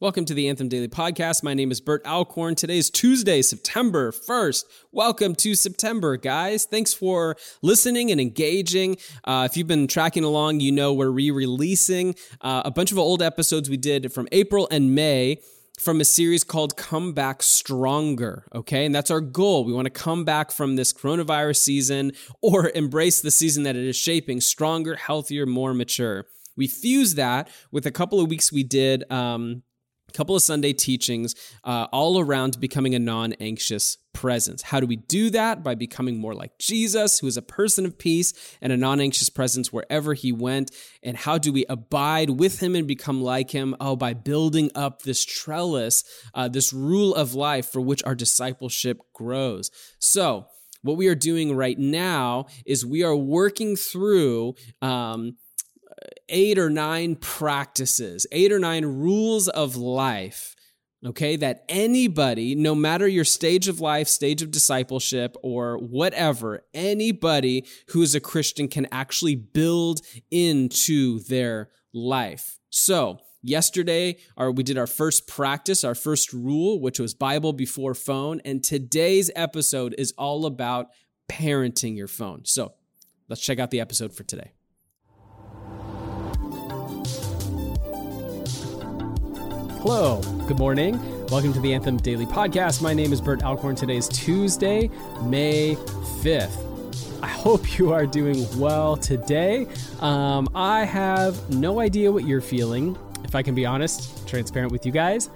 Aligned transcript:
Welcome 0.00 0.24
to 0.24 0.32
the 0.32 0.48
Anthem 0.48 0.70
Daily 0.70 0.88
Podcast. 0.88 1.42
My 1.42 1.52
name 1.52 1.70
is 1.70 1.82
Bert 1.82 2.00
Alcorn. 2.06 2.54
Today 2.54 2.78
is 2.78 2.88
Tuesday, 2.88 3.42
September 3.42 4.12
1st. 4.12 4.64
Welcome 4.92 5.34
to 5.34 5.54
September, 5.54 6.16
guys. 6.16 6.64
Thanks 6.64 6.94
for 6.94 7.36
listening 7.60 8.10
and 8.10 8.18
engaging. 8.18 8.96
Uh, 9.24 9.46
if 9.50 9.58
you've 9.58 9.66
been 9.66 9.86
tracking 9.86 10.24
along, 10.24 10.60
you 10.60 10.72
know 10.72 10.94
we're 10.94 11.10
re 11.10 11.30
releasing 11.30 12.14
uh, 12.40 12.62
a 12.64 12.70
bunch 12.70 12.92
of 12.92 12.98
old 12.98 13.20
episodes 13.20 13.68
we 13.68 13.76
did 13.76 14.10
from 14.10 14.26
April 14.32 14.66
and 14.70 14.94
May 14.94 15.42
from 15.78 16.00
a 16.00 16.06
series 16.06 16.44
called 16.44 16.78
Come 16.78 17.12
Back 17.12 17.42
Stronger. 17.42 18.46
Okay. 18.54 18.86
And 18.86 18.94
that's 18.94 19.10
our 19.10 19.20
goal. 19.20 19.66
We 19.66 19.74
want 19.74 19.84
to 19.84 19.90
come 19.90 20.24
back 20.24 20.50
from 20.50 20.76
this 20.76 20.94
coronavirus 20.94 21.56
season 21.56 22.12
or 22.40 22.70
embrace 22.74 23.20
the 23.20 23.30
season 23.30 23.64
that 23.64 23.76
it 23.76 23.86
is 23.86 23.96
shaping 23.96 24.40
stronger, 24.40 24.96
healthier, 24.96 25.44
more 25.44 25.74
mature. 25.74 26.24
We 26.56 26.68
fuse 26.68 27.16
that 27.16 27.50
with 27.70 27.84
a 27.84 27.90
couple 27.90 28.18
of 28.18 28.30
weeks 28.30 28.50
we 28.50 28.62
did. 28.62 29.04
Um, 29.12 29.62
couple 30.12 30.36
of 30.36 30.42
Sunday 30.42 30.72
teachings 30.72 31.34
uh, 31.64 31.86
all 31.92 32.18
around 32.18 32.60
becoming 32.60 32.94
a 32.94 32.98
non 32.98 33.32
anxious 33.34 33.96
presence. 34.12 34.62
How 34.62 34.80
do 34.80 34.86
we 34.86 34.96
do 34.96 35.30
that? 35.30 35.62
By 35.62 35.74
becoming 35.74 36.18
more 36.18 36.34
like 36.34 36.58
Jesus, 36.58 37.18
who 37.18 37.26
is 37.26 37.36
a 37.36 37.42
person 37.42 37.86
of 37.86 37.98
peace 37.98 38.32
and 38.60 38.72
a 38.72 38.76
non 38.76 39.00
anxious 39.00 39.30
presence 39.30 39.72
wherever 39.72 40.14
he 40.14 40.32
went. 40.32 40.70
And 41.02 41.16
how 41.16 41.38
do 41.38 41.52
we 41.52 41.64
abide 41.68 42.30
with 42.30 42.60
him 42.60 42.74
and 42.74 42.86
become 42.86 43.22
like 43.22 43.50
him? 43.50 43.76
Oh, 43.80 43.96
by 43.96 44.14
building 44.14 44.70
up 44.74 45.02
this 45.02 45.24
trellis, 45.24 46.04
uh, 46.34 46.48
this 46.48 46.72
rule 46.72 47.14
of 47.14 47.34
life 47.34 47.70
for 47.70 47.80
which 47.80 48.02
our 48.04 48.14
discipleship 48.14 48.98
grows. 49.14 49.70
So, 49.98 50.46
what 50.82 50.96
we 50.96 51.08
are 51.08 51.14
doing 51.14 51.54
right 51.54 51.78
now 51.78 52.46
is 52.64 52.86
we 52.86 53.02
are 53.02 53.16
working 53.16 53.76
through 53.76 54.54
um, 54.80 55.36
eight 56.28 56.58
or 56.58 56.70
nine 56.70 57.16
practices, 57.16 58.26
eight 58.32 58.52
or 58.52 58.58
nine 58.58 58.84
rules 58.84 59.48
of 59.48 59.76
life, 59.76 60.56
okay, 61.04 61.36
that 61.36 61.64
anybody, 61.68 62.54
no 62.54 62.74
matter 62.74 63.08
your 63.08 63.24
stage 63.24 63.68
of 63.68 63.80
life, 63.80 64.08
stage 64.08 64.42
of 64.42 64.50
discipleship, 64.50 65.36
or 65.42 65.78
whatever, 65.78 66.64
anybody 66.74 67.66
who 67.88 68.02
is 68.02 68.14
a 68.14 68.20
Christian 68.20 68.68
can 68.68 68.86
actually 68.92 69.34
build 69.36 70.00
into 70.30 71.20
their 71.20 71.70
life. 71.92 72.58
So, 72.70 73.20
yesterday 73.42 74.16
our, 74.36 74.50
we 74.50 74.62
did 74.62 74.76
our 74.76 74.86
first 74.86 75.26
practice 75.26 75.82
our 75.82 75.94
first 75.94 76.32
rule 76.32 76.78
which 76.78 77.00
was 77.00 77.14
bible 77.14 77.52
before 77.52 77.94
phone 77.94 78.40
and 78.44 78.62
today's 78.62 79.30
episode 79.34 79.94
is 79.96 80.12
all 80.18 80.44
about 80.44 80.88
parenting 81.26 81.96
your 81.96 82.06
phone 82.06 82.44
so 82.44 82.74
let's 83.28 83.40
check 83.40 83.58
out 83.58 83.70
the 83.70 83.80
episode 83.80 84.12
for 84.12 84.24
today 84.24 84.52
Hello, 89.82 90.20
good 90.46 90.58
morning. 90.58 91.00
Welcome 91.28 91.54
to 91.54 91.60
the 91.60 91.72
Anthem 91.72 91.96
Daily 91.96 92.26
Podcast. 92.26 92.82
My 92.82 92.92
name 92.92 93.14
is 93.14 93.20
Bert 93.22 93.42
Alcorn. 93.42 93.74
Today 93.74 93.96
is 93.96 94.08
Tuesday, 94.08 94.90
May 95.22 95.74
5th. 96.20 97.22
I 97.22 97.28
hope 97.28 97.78
you 97.78 97.90
are 97.90 98.04
doing 98.04 98.46
well 98.60 98.94
today. 98.98 99.66
Um, 100.00 100.50
I 100.54 100.84
have 100.84 101.48
no 101.48 101.80
idea 101.80 102.12
what 102.12 102.26
you're 102.26 102.42
feeling. 102.42 102.94
If 103.24 103.34
I 103.34 103.42
can 103.42 103.54
be 103.54 103.64
honest, 103.64 104.28
transparent 104.28 104.70
with 104.70 104.84
you 104.84 104.92
guys, 104.92 105.30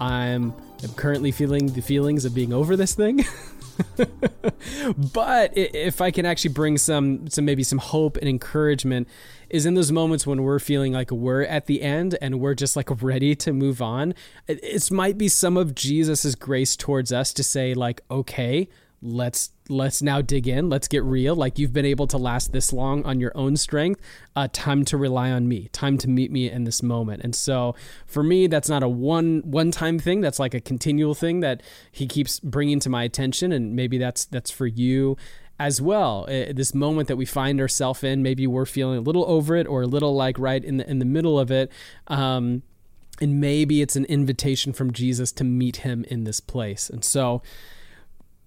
I'm, 0.00 0.52
I'm 0.82 0.92
currently 0.96 1.30
feeling 1.30 1.68
the 1.68 1.80
feelings 1.80 2.24
of 2.24 2.34
being 2.34 2.52
over 2.52 2.74
this 2.74 2.94
thing. 2.94 3.24
but 5.12 5.52
if 5.56 6.00
I 6.00 6.10
can 6.10 6.26
actually 6.26 6.52
bring 6.52 6.78
some, 6.78 7.28
some 7.28 7.44
maybe 7.44 7.62
some 7.62 7.78
hope 7.78 8.16
and 8.16 8.28
encouragement 8.28 9.08
is 9.50 9.66
in 9.66 9.74
those 9.74 9.90
moments 9.90 10.26
when 10.26 10.42
we're 10.42 10.58
feeling 10.58 10.92
like 10.92 11.10
we're 11.10 11.42
at 11.42 11.66
the 11.66 11.82
end 11.82 12.16
and 12.20 12.40
we're 12.40 12.54
just 12.54 12.76
like 12.76 13.02
ready 13.02 13.34
to 13.34 13.52
move 13.52 13.80
on. 13.80 14.14
It, 14.46 14.90
might 14.90 15.18
be 15.18 15.28
some 15.28 15.56
of 15.56 15.74
Jesus's 15.74 16.34
grace 16.34 16.76
towards 16.76 17.12
us 17.12 17.32
to 17.34 17.42
say 17.42 17.74
like, 17.74 18.00
okay, 18.10 18.68
let's 19.00 19.50
let's 19.68 20.02
now 20.02 20.20
dig 20.20 20.48
in 20.48 20.68
let's 20.68 20.88
get 20.88 21.04
real 21.04 21.36
like 21.36 21.58
you've 21.58 21.72
been 21.72 21.84
able 21.84 22.06
to 22.06 22.16
last 22.16 22.52
this 22.52 22.72
long 22.72 23.04
on 23.04 23.20
your 23.20 23.30
own 23.36 23.56
strength 23.56 24.00
uh, 24.34 24.48
time 24.52 24.84
to 24.84 24.96
rely 24.96 25.30
on 25.30 25.46
me 25.46 25.68
time 25.72 25.96
to 25.96 26.08
meet 26.08 26.32
me 26.32 26.50
in 26.50 26.64
this 26.64 26.82
moment 26.82 27.22
and 27.22 27.34
so 27.34 27.74
for 28.06 28.22
me 28.22 28.46
that's 28.48 28.68
not 28.68 28.82
a 28.82 28.88
one 28.88 29.40
one 29.44 29.70
time 29.70 29.98
thing 29.98 30.20
that's 30.20 30.40
like 30.40 30.54
a 30.54 30.60
continual 30.60 31.14
thing 31.14 31.40
that 31.40 31.62
he 31.92 32.06
keeps 32.06 32.40
bringing 32.40 32.80
to 32.80 32.90
my 32.90 33.04
attention 33.04 33.52
and 33.52 33.76
maybe 33.76 33.98
that's 33.98 34.24
that's 34.24 34.50
for 34.50 34.66
you 34.66 35.16
as 35.60 35.82
well. 35.82 36.24
Uh, 36.28 36.52
this 36.52 36.72
moment 36.72 37.08
that 37.08 37.16
we 37.16 37.24
find 37.24 37.60
ourselves 37.60 38.04
in, 38.04 38.22
maybe 38.22 38.46
we're 38.46 38.64
feeling 38.64 38.98
a 38.98 39.00
little 39.00 39.24
over 39.26 39.56
it 39.56 39.66
or 39.66 39.82
a 39.82 39.86
little 39.86 40.14
like 40.14 40.38
right 40.38 40.64
in 40.64 40.76
the 40.76 40.88
in 40.88 40.98
the 40.98 41.04
middle 41.04 41.38
of 41.38 41.50
it. 41.50 41.72
Um, 42.06 42.62
and 43.20 43.40
maybe 43.40 43.82
it's 43.82 43.96
an 43.96 44.04
invitation 44.04 44.72
from 44.72 44.92
Jesus 44.92 45.32
to 45.32 45.44
meet 45.44 45.78
him 45.78 46.04
in 46.08 46.22
this 46.22 46.38
place. 46.38 46.88
And 46.88 47.04
so 47.04 47.42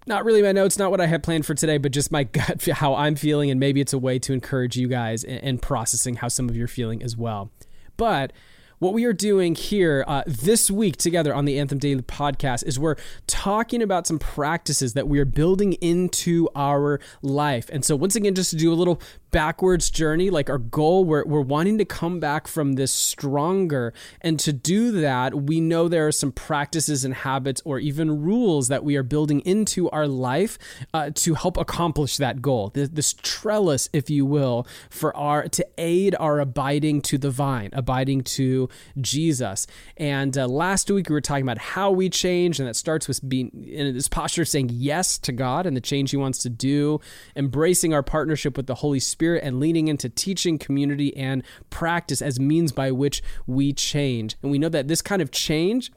not 0.07 0.25
really 0.25 0.41
my 0.41 0.51
notes, 0.51 0.78
not 0.78 0.91
what 0.91 1.01
I 1.01 1.07
had 1.07 1.23
planned 1.23 1.45
for 1.45 1.53
today, 1.53 1.78
but 1.78 1.91
just 1.91 2.12
my 2.12 2.23
gut, 2.25 2.66
how 2.66 2.95
I'm 2.95 3.16
feeling, 3.16 3.51
and 3.51 3.59
maybe 3.59 3.81
it's 3.81 3.94
a 3.94 4.00
way 4.00 4.19
to 4.19 4.34
encourage 4.34 4.75
you 4.78 4.88
guys 4.88 5.23
in 5.23 5.59
processing 5.59 6.16
how 6.16 6.28
some 6.28 6.50
of 6.50 6.56
you're 6.56 6.67
feeling 6.67 7.03
as 7.03 7.16
well. 7.16 7.51
But 7.97 8.34
what 8.81 8.94
we 8.95 9.06
are 9.06 9.13
doing 9.13 9.53
here 9.53 10.03
uh, 10.07 10.23
this 10.25 10.72
week 10.72 10.97
together 10.97 11.35
on 11.35 11.45
the 11.45 11.59
Anthem 11.59 11.78
Daily 11.78 12.01
podcast 12.01 12.66
is 12.66 12.79
we're 12.79 12.95
talking 13.28 13.84
about 13.84 14.07
some 14.07 14.17
practices 14.17 14.94
that 14.94 15.07
we 15.07 15.19
are 15.19 15.25
building 15.25 15.73
into 15.73 16.50
our 16.56 17.00
life. 17.22 17.69
And 17.72 17.85
so, 17.85 17.95
once 17.95 18.16
again, 18.16 18.34
just 18.34 18.50
to 18.50 18.56
do 18.56 18.73
a 18.73 18.75
little 18.75 19.00
backwards 19.31 19.90
journey 19.90 20.30
like 20.30 20.50
our 20.50 20.58
goal 20.58 21.06
we're, 21.06 21.24
we're 21.25 21.42
wanting 21.42 21.78
to 21.78 21.86
come 21.86 22.19
back 22.19 22.47
from 22.47 22.74
this 22.74 22.92
stronger. 22.92 23.94
And 24.19 24.38
to 24.42 24.52
do 24.52 24.92
that 25.02 25.34
we 25.34 25.62
know 25.62 25.88
there 25.88 26.08
are 26.08 26.12
some 26.12 26.31
practices 26.31 27.06
and 27.06 27.14
habits 27.14 27.62
or 27.64 27.80
even 27.80 28.22
rules 28.22 28.68
that 28.68 28.84
we 28.84 28.97
are 28.97 29.03
building 29.03 29.40
into 29.41 29.90
our 29.91 30.08
life 30.08 30.59
uh, 30.94 31.12
to 31.16 31.36
help 31.36 31.58
accomplish 31.58 32.18
that 32.18 32.41
goal. 32.41 32.72
This, 32.74 32.90
this 32.90 33.16
trellis 33.22 33.90
if 33.94 34.09
you 34.09 34.25
will 34.25 34.68
for 34.90 35.16
our 35.16 35.47
to 35.47 35.66
aid 35.78 36.16
our 36.20 36.40
abiding 36.40 37.02
to 37.03 37.18
the 37.18 37.31
vine 37.31 37.70
abiding 37.74 38.22
to 38.22 38.68
jesus. 39.00 39.66
And 39.96 40.38
uh, 40.38 40.47
last 40.47 40.91
week 40.91 41.09
we 41.09 41.14
were 41.14 41.22
talking 41.22 41.44
about 41.44 41.58
how 41.58 41.91
we 41.91 42.09
change 42.09 42.59
and 42.59 42.68
that 42.68 42.75
starts 42.75 43.08
with 43.08 43.28
being 43.28 43.50
in 43.66 43.94
this 43.94 44.09
posture 44.09 44.41
of 44.41 44.50
saying 44.50 44.70
yes 44.74 45.18
to 45.20 45.31
god 45.31 45.66
and 45.66 45.75
the 45.78 45.81
change 45.81 46.12
he 46.12 46.18
wants 46.18 46.40
to 46.40 46.50
do 46.50 47.00
embracing 47.36 47.94
our 47.94 48.03
partnership 48.03 48.58
with 48.58 48.68
the 48.68 48.75
holy 48.75 49.00
spirit 49.00 49.21
Spirit 49.22 49.44
and 49.44 49.59
leaning 49.59 49.88
into 49.88 50.09
teaching, 50.09 50.58
community, 50.58 51.16
and 51.16 51.44
practice 51.70 52.24
as 52.24 52.40
means 52.40 52.72
by 52.72 52.90
which 52.90 53.22
we 53.46 53.72
change. 53.72 54.36
And 54.42 54.52
we 54.52 54.58
know 54.58 54.70
that 54.70 54.88
this 54.88 55.04
kind 55.04 55.22
of 55.22 55.30
change 55.30 55.92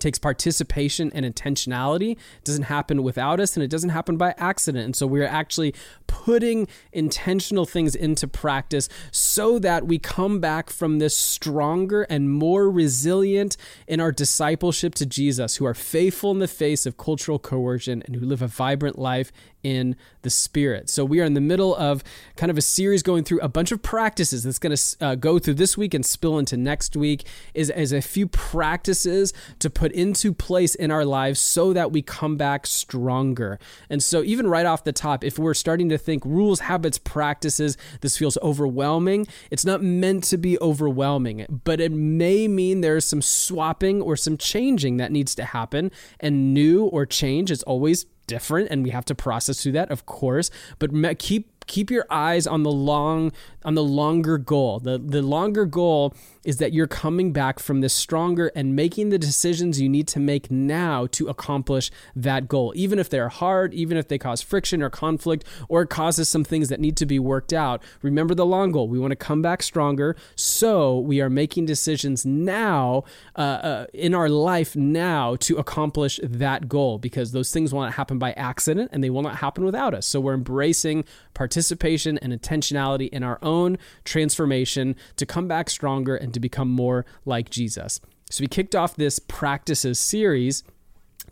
takes 0.00 0.18
participation 0.18 1.12
and 1.14 1.24
intentionality. 1.24 2.12
It 2.12 2.44
doesn't 2.44 2.64
happen 2.64 3.04
without 3.04 3.38
us 3.38 3.54
and 3.54 3.62
it 3.62 3.70
doesn't 3.70 3.90
happen 3.90 4.16
by 4.16 4.34
accident. 4.36 4.84
And 4.84 4.96
so 4.96 5.06
we're 5.06 5.26
actually 5.26 5.74
putting 6.08 6.66
intentional 6.92 7.66
things 7.66 7.94
into 7.94 8.26
practice 8.26 8.88
so 9.12 9.60
that 9.60 9.86
we 9.86 9.98
come 9.98 10.40
back 10.40 10.70
from 10.70 10.98
this 10.98 11.16
stronger 11.16 12.02
and 12.02 12.32
more 12.32 12.68
resilient 12.68 13.56
in 13.86 14.00
our 14.00 14.10
discipleship 14.10 14.96
to 14.96 15.06
Jesus, 15.06 15.56
who 15.56 15.66
are 15.66 15.74
faithful 15.74 16.32
in 16.32 16.40
the 16.40 16.48
face 16.48 16.84
of 16.84 16.96
cultural 16.96 17.38
coercion 17.38 18.02
and 18.06 18.16
who 18.16 18.26
live 18.26 18.42
a 18.42 18.48
vibrant 18.48 18.98
life 18.98 19.30
in 19.62 19.96
the 20.22 20.30
Spirit. 20.30 20.88
So 20.88 21.04
we 21.04 21.20
are 21.20 21.24
in 21.24 21.34
the 21.34 21.40
middle 21.40 21.74
of 21.76 22.02
kind 22.36 22.50
of 22.50 22.58
a 22.58 22.62
series 22.62 23.02
going 23.02 23.24
through 23.24 23.40
a 23.40 23.48
bunch 23.48 23.72
of 23.72 23.82
practices 23.82 24.44
that's 24.44 24.58
going 24.58 24.76
to 24.76 24.96
uh, 25.00 25.14
go 25.14 25.38
through 25.38 25.54
this 25.54 25.76
week 25.76 25.94
and 25.94 26.04
spill 26.04 26.38
into 26.38 26.56
next 26.56 26.96
week. 26.96 27.24
Is 27.54 27.70
as 27.70 27.92
a 27.92 28.00
few 28.00 28.26
practices 28.26 29.32
to 29.58 29.70
put 29.70 29.92
into 29.92 30.32
place 30.32 30.74
in 30.74 30.90
our 30.90 31.04
lives 31.04 31.40
so 31.40 31.72
that 31.72 31.92
we 31.92 32.02
come 32.02 32.36
back 32.36 32.66
stronger. 32.66 33.58
And 33.88 34.02
so 34.02 34.22
even 34.22 34.46
right 34.46 34.66
off 34.66 34.84
the 34.84 34.92
top, 34.92 35.24
if 35.24 35.38
we're 35.38 35.54
starting 35.54 35.88
to 35.90 35.98
think 35.98 36.24
rules, 36.24 36.60
habits, 36.60 36.98
practices, 36.98 37.76
this 38.00 38.16
feels 38.16 38.38
overwhelming. 38.42 39.26
It's 39.50 39.64
not 39.64 39.82
meant 39.82 40.24
to 40.24 40.36
be 40.36 40.58
overwhelming, 40.60 41.60
but 41.64 41.80
it 41.80 41.92
may 41.92 42.48
mean 42.48 42.80
there's 42.80 43.06
some 43.06 43.22
swapping 43.22 44.00
or 44.00 44.16
some 44.16 44.36
changing 44.36 44.96
that 44.98 45.12
needs 45.12 45.34
to 45.36 45.44
happen. 45.44 45.90
And 46.18 46.54
new 46.54 46.84
or 46.84 47.06
change 47.06 47.50
is 47.50 47.62
always 47.64 48.06
different 48.30 48.68
and 48.70 48.84
we 48.84 48.90
have 48.90 49.04
to 49.04 49.14
process 49.14 49.62
through 49.62 49.72
that 49.72 49.90
of 49.90 50.06
course. 50.06 50.50
But 50.78 50.90
keep 51.18 51.44
keep 51.66 51.90
your 51.90 52.06
eyes 52.10 52.46
on 52.46 52.62
the 52.62 52.70
long 52.70 53.32
on 53.64 53.74
the 53.74 53.84
longer 53.84 54.38
goal. 54.38 54.80
The 54.80 54.98
the 54.98 55.22
longer 55.22 55.64
goal 55.66 56.14
is 56.44 56.56
that 56.58 56.72
you're 56.72 56.86
coming 56.86 57.32
back 57.32 57.58
from 57.58 57.80
this 57.80 57.92
stronger 57.92 58.50
and 58.54 58.74
making 58.74 59.10
the 59.10 59.18
decisions 59.18 59.80
you 59.80 59.88
need 59.88 60.08
to 60.08 60.18
make 60.18 60.50
now 60.50 61.06
to 61.08 61.28
accomplish 61.28 61.90
that 62.16 62.48
goal, 62.48 62.72
even 62.74 62.98
if 62.98 63.10
they're 63.10 63.28
hard, 63.28 63.74
even 63.74 63.96
if 63.96 64.08
they 64.08 64.18
cause 64.18 64.40
friction 64.40 64.82
or 64.82 64.90
conflict, 64.90 65.44
or 65.68 65.84
causes 65.84 66.28
some 66.28 66.44
things 66.44 66.68
that 66.68 66.80
need 66.80 66.96
to 66.96 67.06
be 67.06 67.18
worked 67.18 67.52
out. 67.52 67.82
Remember 68.02 68.34
the 68.34 68.46
long 68.46 68.72
goal. 68.72 68.88
We 68.88 68.98
want 68.98 69.12
to 69.12 69.16
come 69.16 69.42
back 69.42 69.62
stronger. 69.62 70.16
So 70.34 70.98
we 70.98 71.20
are 71.20 71.30
making 71.30 71.66
decisions 71.66 72.24
now 72.24 73.04
uh, 73.36 73.40
uh, 73.40 73.86
in 73.92 74.14
our 74.14 74.28
life 74.28 74.74
now 74.74 75.36
to 75.36 75.56
accomplish 75.56 76.18
that 76.22 76.68
goal 76.68 76.98
because 76.98 77.32
those 77.32 77.52
things 77.52 77.72
will 77.72 77.82
not 77.82 77.94
happen 77.94 78.18
by 78.18 78.32
accident 78.32 78.90
and 78.92 79.04
they 79.04 79.10
will 79.10 79.22
not 79.22 79.36
happen 79.36 79.64
without 79.64 79.94
us. 79.94 80.06
So 80.06 80.20
we're 80.20 80.34
embracing 80.34 81.04
participation 81.34 82.18
and 82.18 82.32
intentionality 82.32 83.08
in 83.10 83.22
our 83.22 83.38
own 83.42 83.78
transformation 84.04 84.96
to 85.16 85.26
come 85.26 85.46
back 85.46 85.68
stronger 85.68 86.16
and 86.16 86.29
and 86.30 86.34
to 86.34 86.40
become 86.40 86.68
more 86.68 87.04
like 87.24 87.50
Jesus. 87.50 88.00
So 88.30 88.42
we 88.42 88.46
kicked 88.46 88.76
off 88.76 88.94
this 88.94 89.18
practices 89.18 89.98
series 89.98 90.62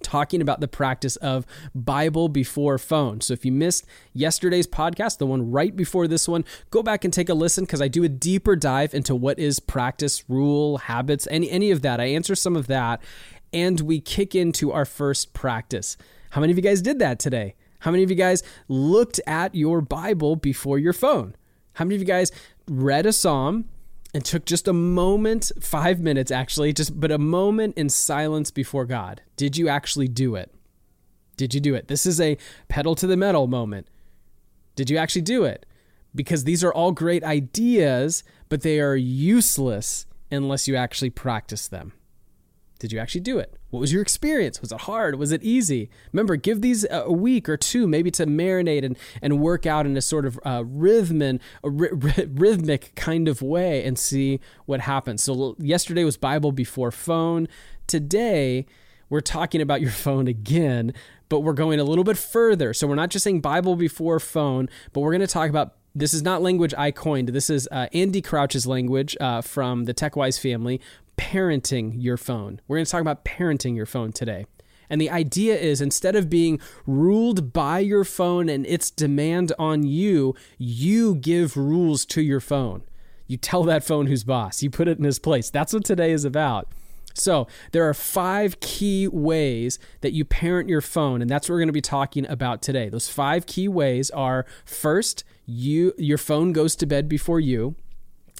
talking 0.03 0.41
about 0.41 0.61
the 0.61 0.69
practice 0.69 1.17
of 1.17 1.47
Bible 1.75 2.29
before 2.29 2.79
phone. 2.79 3.21
So 3.21 3.33
if 3.33 3.45
you 3.45 3.53
missed 3.53 3.87
yesterday's 4.13 4.67
podcast, 4.67 5.19
the 5.19 5.27
one 5.27 5.51
right 5.51 5.75
before 5.75 6.09
this 6.09 6.29
one, 6.29 6.45
go 6.71 6.83
back 6.83 7.05
and 7.05 7.13
take 7.13 7.29
a 7.29 7.35
listen 7.35 7.65
because 7.65 7.81
I 7.81 7.89
do 7.89 8.03
a 8.05 8.09
deeper 8.09 8.57
dive 8.57 8.95
into 8.95 9.15
what 9.15 9.39
is 9.39 9.61
practice, 9.61 10.25
rule, 10.29 10.79
habits, 10.79 11.29
any 11.31 11.51
any 11.51 11.71
of 11.71 11.83
that. 11.83 12.01
I 12.01 12.07
answer 12.07 12.35
some 12.35 12.57
of 12.57 12.67
that 12.67 13.01
and 13.53 13.81
we 13.81 14.01
kick 14.01 14.35
into 14.35 14.73
our 14.73 14.85
first 14.85 15.33
practice. 15.33 15.97
How 16.31 16.41
many 16.41 16.51
of 16.51 16.59
you 16.59 16.63
guys 16.63 16.83
did 16.83 16.99
that 16.99 17.19
today? 17.19 17.55
How 17.81 17.91
many 17.93 18.03
of 18.03 18.11
you 18.11 18.17
guys 18.17 18.43
looked 18.67 19.21
at 19.27 19.55
your 19.55 19.81
Bible 19.81 20.37
before 20.37 20.79
your 20.79 20.93
phone? 20.93 21.37
How 21.75 21.85
many 21.85 21.95
of 21.95 22.01
you 22.01 22.07
guys 22.07 22.33
read 22.67 23.07
a 23.07 23.13
psalm 23.13 23.67
and 24.15 24.25
took 24.25 24.45
just 24.45 24.69
a 24.69 24.73
moment, 24.73 25.53
five 25.61 26.01
minutes 26.01 26.31
actually, 26.31 26.73
just 26.73 26.99
but 26.99 27.11
a 27.11 27.19
moment 27.19 27.77
in 27.77 27.89
silence 27.89 28.51
before 28.51 28.85
God. 28.85 29.23
Did 29.37 29.57
you 29.57 29.69
actually 29.69 30.09
do 30.09 30.35
it? 30.35 30.53
Did 31.37 31.55
you 31.55 31.61
do 31.61 31.75
it? 31.75 31.89
This 31.89 32.07
is 32.07 32.21
a 32.21 32.37
pedal 32.69 32.95
to 32.97 33.07
the 33.07 33.17
metal 33.17 33.47
moment. 33.47 33.89
Did 34.75 34.91
you 34.91 34.97
actually 34.97 35.23
do 35.23 35.45
it? 35.45 35.67
Because 36.15 36.45
these 36.45 36.65
are 36.65 36.73
all 36.73 36.93
great 36.93 37.23
ideas, 37.23 38.25
but 38.49 38.63
they 38.63 38.81
are 38.81 38.97
useless 38.97 40.07
unless 40.31 40.67
you 40.67 40.75
actually 40.75 41.11
practice 41.11 41.69
them. 41.69 41.93
Did 42.79 42.93
you 42.93 42.99
actually 43.01 43.23
do 43.23 43.39
it? 43.39 43.55
What 43.71 43.81
was 43.81 43.93
your 43.93 44.03
experience? 44.03 44.61
Was 44.61 44.71
it 44.71 44.83
hard? 44.83 45.19
Was 45.19 45.33
it 45.33 45.43
easy? 45.43 45.91
Remember, 46.13 46.37
give 46.37 46.61
these 46.61 46.87
a 46.91 47.13
week 47.13 47.49
or 47.49 47.57
two, 47.57 47.89
maybe 47.89 48.11
to 48.13 48.27
marinate 48.27 48.85
and, 48.85 48.97
and 49.21 49.41
work 49.41 49.67
out 49.67 49.85
in 49.85 49.97
a 49.97 50.01
sort 50.01 50.25
of 50.25 50.39
uh, 50.45 50.63
rhythm 50.65 51.21
and 51.21 51.41
rhythmic 51.63 52.93
kind 52.95 53.27
of 53.27 53.43
way 53.43 53.85
and 53.85 53.99
see 53.99 54.39
what 54.67 54.81
happens. 54.81 55.23
So, 55.25 55.57
yesterday 55.59 56.05
was 56.05 56.17
Bible 56.17 56.53
before 56.53 56.93
phone. 56.93 57.49
Today, 57.89 58.65
we're 59.11 59.21
talking 59.21 59.61
about 59.61 59.81
your 59.81 59.91
phone 60.07 60.29
again, 60.29 60.95
but 61.29 61.41
we're 61.41 61.55
going 61.55 61.81
a 61.81 61.85
little 61.85 62.05
bit 62.05 62.17
further. 62.17 62.73
So, 62.73 62.87
we're 62.87 62.95
not 62.95 63.11
just 63.11 63.25
saying 63.25 63.41
Bible 63.41 63.75
before 63.75 64.21
phone, 64.21 64.69
but 64.93 65.01
we're 65.01 65.13
going 65.13 65.21
to 65.21 65.27
talk 65.27 65.51
about 65.51 65.75
this 65.97 66.15
is 66.15 66.23
not 66.23 66.43
language 66.43 66.73
I 66.79 66.93
coined. 66.93 67.31
This 67.31 67.51
is 67.51 67.69
uh, 67.73 67.89
Andy 67.93 68.23
Crouch's 68.23 68.69
language 68.69 69.17
uh, 69.21 69.41
from 69.41 69.85
the 69.85 69.95
TechWise 69.95 70.39
family 70.39 70.81
parenting 71.19 71.93
your 71.97 72.17
phone. 72.17 72.61
We're 72.67 72.79
going 72.79 72.87
to 72.87 72.91
talk 72.91 73.03
about 73.03 73.25
parenting 73.25 73.77
your 73.77 73.87
phone 73.87 74.13
today. 74.13 74.47
And 74.89 75.01
the 75.01 75.11
idea 75.11 75.57
is 75.57 75.81
instead 75.81 76.17
of 76.17 76.31
being 76.31 76.61
ruled 76.87 77.53
by 77.53 77.81
your 77.81 78.05
phone 78.05 78.49
and 78.49 78.67
its 78.67 78.91
demand 78.91 79.53
on 79.59 79.83
you, 79.83 80.35
you 80.57 81.17
give 81.17 81.57
rules 81.57 82.07
to 82.07 82.23
your 82.23 82.41
phone. 82.41 82.85
You 83.27 83.37
tell 83.37 83.63
that 83.65 83.85
phone 83.85 84.07
who's 84.07 84.25
boss, 84.25 84.63
you 84.63 84.71
put 84.71 84.89
it 84.89 84.97
in 84.97 85.05
his 85.05 85.19
place. 85.19 85.51
That's 85.51 85.75
what 85.75 85.85
today 85.85 86.13
is 86.13 86.25
about. 86.25 86.69
So, 87.15 87.49
there 87.73 87.89
are 87.89 87.95
five 87.95 88.61
key 88.61 89.09
ways 89.09 89.79
that 90.03 90.13
you 90.13 90.25
parent 90.25 90.69
your 90.69 90.81
phone, 90.81 91.21
and 91.21 91.29
that's 91.29 91.49
what 91.49 91.55
we're 91.55 91.61
going 91.61 91.69
to 91.69 91.73
be 91.73 91.81
talking 91.81 92.27
about 92.29 92.63
today. 92.63 92.89
Those 92.89 93.09
five 93.09 93.45
key 93.45 93.67
ways 93.67 94.09
are 94.11 94.47
first, 94.65 95.25
you 95.45 95.95
your 95.99 96.19
phone 96.19 96.53
goes 96.53 96.77
to 96.77 96.87
bed 96.87 97.09
before 97.09 97.41
you. 97.41 97.75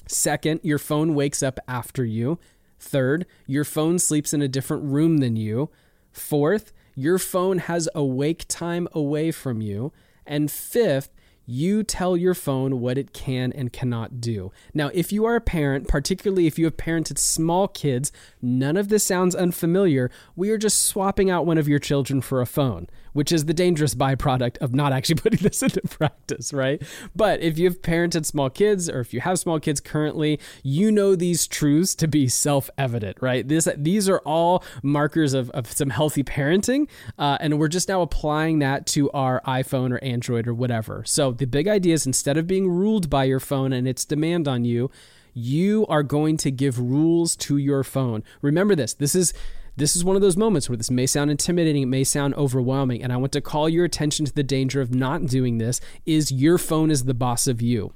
Second, 0.07 0.61
your 0.63 0.79
phone 0.79 1.13
wakes 1.13 1.43
up 1.43 1.59
after 1.67 2.05
you. 2.05 2.39
Third, 2.79 3.25
your 3.45 3.65
phone 3.65 3.99
sleeps 3.99 4.33
in 4.33 4.41
a 4.41 4.47
different 4.47 4.85
room 4.85 5.17
than 5.17 5.35
you. 5.35 5.69
Fourth, 6.11 6.71
your 6.95 7.19
phone 7.19 7.59
has 7.59 7.89
awake 7.93 8.45
time 8.47 8.87
away 8.93 9.31
from 9.31 9.61
you. 9.61 9.91
And 10.25 10.51
fifth, 10.51 11.09
you 11.49 11.81
tell 11.81 12.15
your 12.15 12.35
phone 12.35 12.79
what 12.79 12.95
it 12.95 13.11
can 13.11 13.51
and 13.53 13.73
cannot 13.73 14.21
do. 14.21 14.51
Now, 14.71 14.91
if 14.93 15.11
you 15.11 15.25
are 15.25 15.35
a 15.35 15.41
parent, 15.41 15.87
particularly 15.87 16.45
if 16.45 16.59
you 16.59 16.65
have 16.65 16.77
parented 16.77 17.17
small 17.17 17.67
kids, 17.67 18.11
none 18.39 18.77
of 18.77 18.89
this 18.89 19.03
sounds 19.03 19.33
unfamiliar. 19.33 20.11
We 20.35 20.51
are 20.51 20.59
just 20.59 20.85
swapping 20.85 21.31
out 21.31 21.47
one 21.47 21.57
of 21.57 21.67
your 21.67 21.79
children 21.79 22.21
for 22.21 22.39
a 22.39 22.45
phone 22.45 22.87
which 23.13 23.31
is 23.31 23.45
the 23.45 23.53
dangerous 23.53 23.95
byproduct 23.95 24.57
of 24.57 24.73
not 24.73 24.93
actually 24.93 25.15
putting 25.21 25.39
this 25.39 25.61
into 25.61 25.81
practice, 25.81 26.53
right? 26.53 26.81
But 27.15 27.41
if 27.41 27.57
you've 27.57 27.81
parented 27.81 28.25
small 28.25 28.49
kids 28.49 28.89
or 28.89 28.99
if 28.99 29.13
you 29.13 29.21
have 29.21 29.39
small 29.39 29.59
kids 29.59 29.79
currently, 29.79 30.39
you 30.63 30.91
know 30.91 31.15
these 31.15 31.47
truths 31.47 31.95
to 31.95 32.07
be 32.07 32.27
self-evident, 32.27 33.17
right? 33.21 33.47
This 33.47 33.67
these 33.77 34.09
are 34.09 34.19
all 34.19 34.63
markers 34.83 35.33
of, 35.33 35.49
of 35.51 35.71
some 35.71 35.89
healthy 35.89 36.23
parenting, 36.23 36.87
uh, 37.17 37.37
and 37.39 37.59
we're 37.59 37.67
just 37.67 37.89
now 37.89 38.01
applying 38.01 38.59
that 38.59 38.85
to 38.87 39.11
our 39.11 39.41
iPhone 39.45 39.91
or 39.91 40.03
Android 40.03 40.47
or 40.47 40.53
whatever. 40.53 41.03
So 41.05 41.31
the 41.39 41.45
big 41.45 41.67
idea 41.67 41.93
is 41.93 42.05
instead 42.05 42.37
of 42.37 42.47
being 42.47 42.69
ruled 42.69 43.09
by 43.09 43.23
your 43.23 43.39
phone 43.39 43.73
and 43.73 43.87
its 43.87 44.05
demand 44.05 44.47
on 44.47 44.63
you, 44.63 44.91
you 45.33 45.85
are 45.87 46.03
going 46.03 46.37
to 46.37 46.51
give 46.51 46.79
rules 46.79 47.35
to 47.37 47.57
your 47.57 47.83
phone. 47.83 48.23
Remember 48.41 48.75
this. 48.75 48.93
This 48.93 49.15
is 49.15 49.33
this 49.77 49.95
is 49.95 50.03
one 50.03 50.17
of 50.17 50.21
those 50.21 50.35
moments 50.35 50.67
where 50.67 50.75
this 50.75 50.91
may 50.91 51.05
sound 51.05 51.31
intimidating, 51.31 51.83
it 51.83 51.85
may 51.85 52.03
sound 52.03 52.33
overwhelming, 52.35 53.01
and 53.01 53.13
I 53.13 53.17
want 53.17 53.31
to 53.31 53.39
call 53.39 53.69
your 53.69 53.85
attention 53.85 54.25
to 54.25 54.33
the 54.33 54.43
danger 54.43 54.81
of 54.81 54.93
not 54.93 55.25
doing 55.27 55.57
this 55.57 55.79
is 56.05 56.33
your 56.33 56.57
phone 56.57 56.91
is 56.91 57.05
the 57.05 57.13
boss 57.13 57.47
of 57.47 57.61
you. 57.61 57.93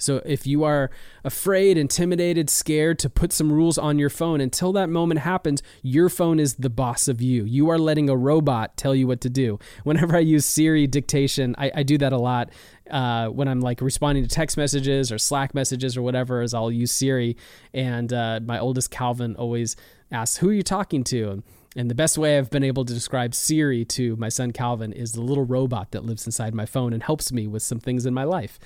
So 0.00 0.22
if 0.24 0.46
you 0.46 0.64
are 0.64 0.90
afraid, 1.24 1.76
intimidated, 1.76 2.50
scared 2.50 2.98
to 3.00 3.10
put 3.10 3.32
some 3.32 3.52
rules 3.52 3.78
on 3.78 3.98
your 3.98 4.10
phone, 4.10 4.40
until 4.40 4.72
that 4.72 4.88
moment 4.88 5.20
happens, 5.20 5.62
your 5.82 6.08
phone 6.08 6.40
is 6.40 6.54
the 6.54 6.70
boss 6.70 7.08
of 7.08 7.20
you. 7.20 7.44
You 7.44 7.68
are 7.70 7.78
letting 7.78 8.08
a 8.08 8.16
robot 8.16 8.76
tell 8.76 8.94
you 8.94 9.06
what 9.06 9.20
to 9.22 9.30
do. 9.30 9.58
Whenever 9.84 10.16
I 10.16 10.20
use 10.20 10.44
Siri 10.44 10.86
dictation, 10.86 11.54
I, 11.58 11.70
I 11.76 11.82
do 11.82 11.98
that 11.98 12.12
a 12.12 12.18
lot. 12.18 12.50
Uh, 12.90 13.28
when 13.28 13.46
I'm 13.46 13.60
like 13.60 13.80
responding 13.80 14.24
to 14.24 14.28
text 14.28 14.56
messages 14.56 15.12
or 15.12 15.18
Slack 15.18 15.54
messages 15.54 15.96
or 15.96 16.02
whatever, 16.02 16.42
is 16.42 16.54
I'll 16.54 16.72
use 16.72 16.92
Siri. 16.92 17.36
And 17.72 18.12
uh, 18.12 18.40
my 18.44 18.58
oldest 18.58 18.90
Calvin 18.90 19.36
always 19.36 19.76
asks, 20.10 20.38
Who 20.38 20.50
are 20.50 20.54
you 20.54 20.62
talking 20.62 21.04
to? 21.04 21.42
And 21.76 21.88
the 21.88 21.94
best 21.94 22.18
way 22.18 22.36
I've 22.36 22.50
been 22.50 22.64
able 22.64 22.84
to 22.84 22.92
describe 22.92 23.32
Siri 23.32 23.84
to 23.86 24.16
my 24.16 24.28
son 24.28 24.50
Calvin 24.50 24.92
is 24.92 25.12
the 25.12 25.20
little 25.20 25.44
robot 25.44 25.92
that 25.92 26.04
lives 26.04 26.26
inside 26.26 26.52
my 26.52 26.66
phone 26.66 26.92
and 26.92 27.00
helps 27.00 27.30
me 27.30 27.46
with 27.46 27.62
some 27.62 27.78
things 27.78 28.06
in 28.06 28.12
my 28.12 28.24
life. 28.24 28.58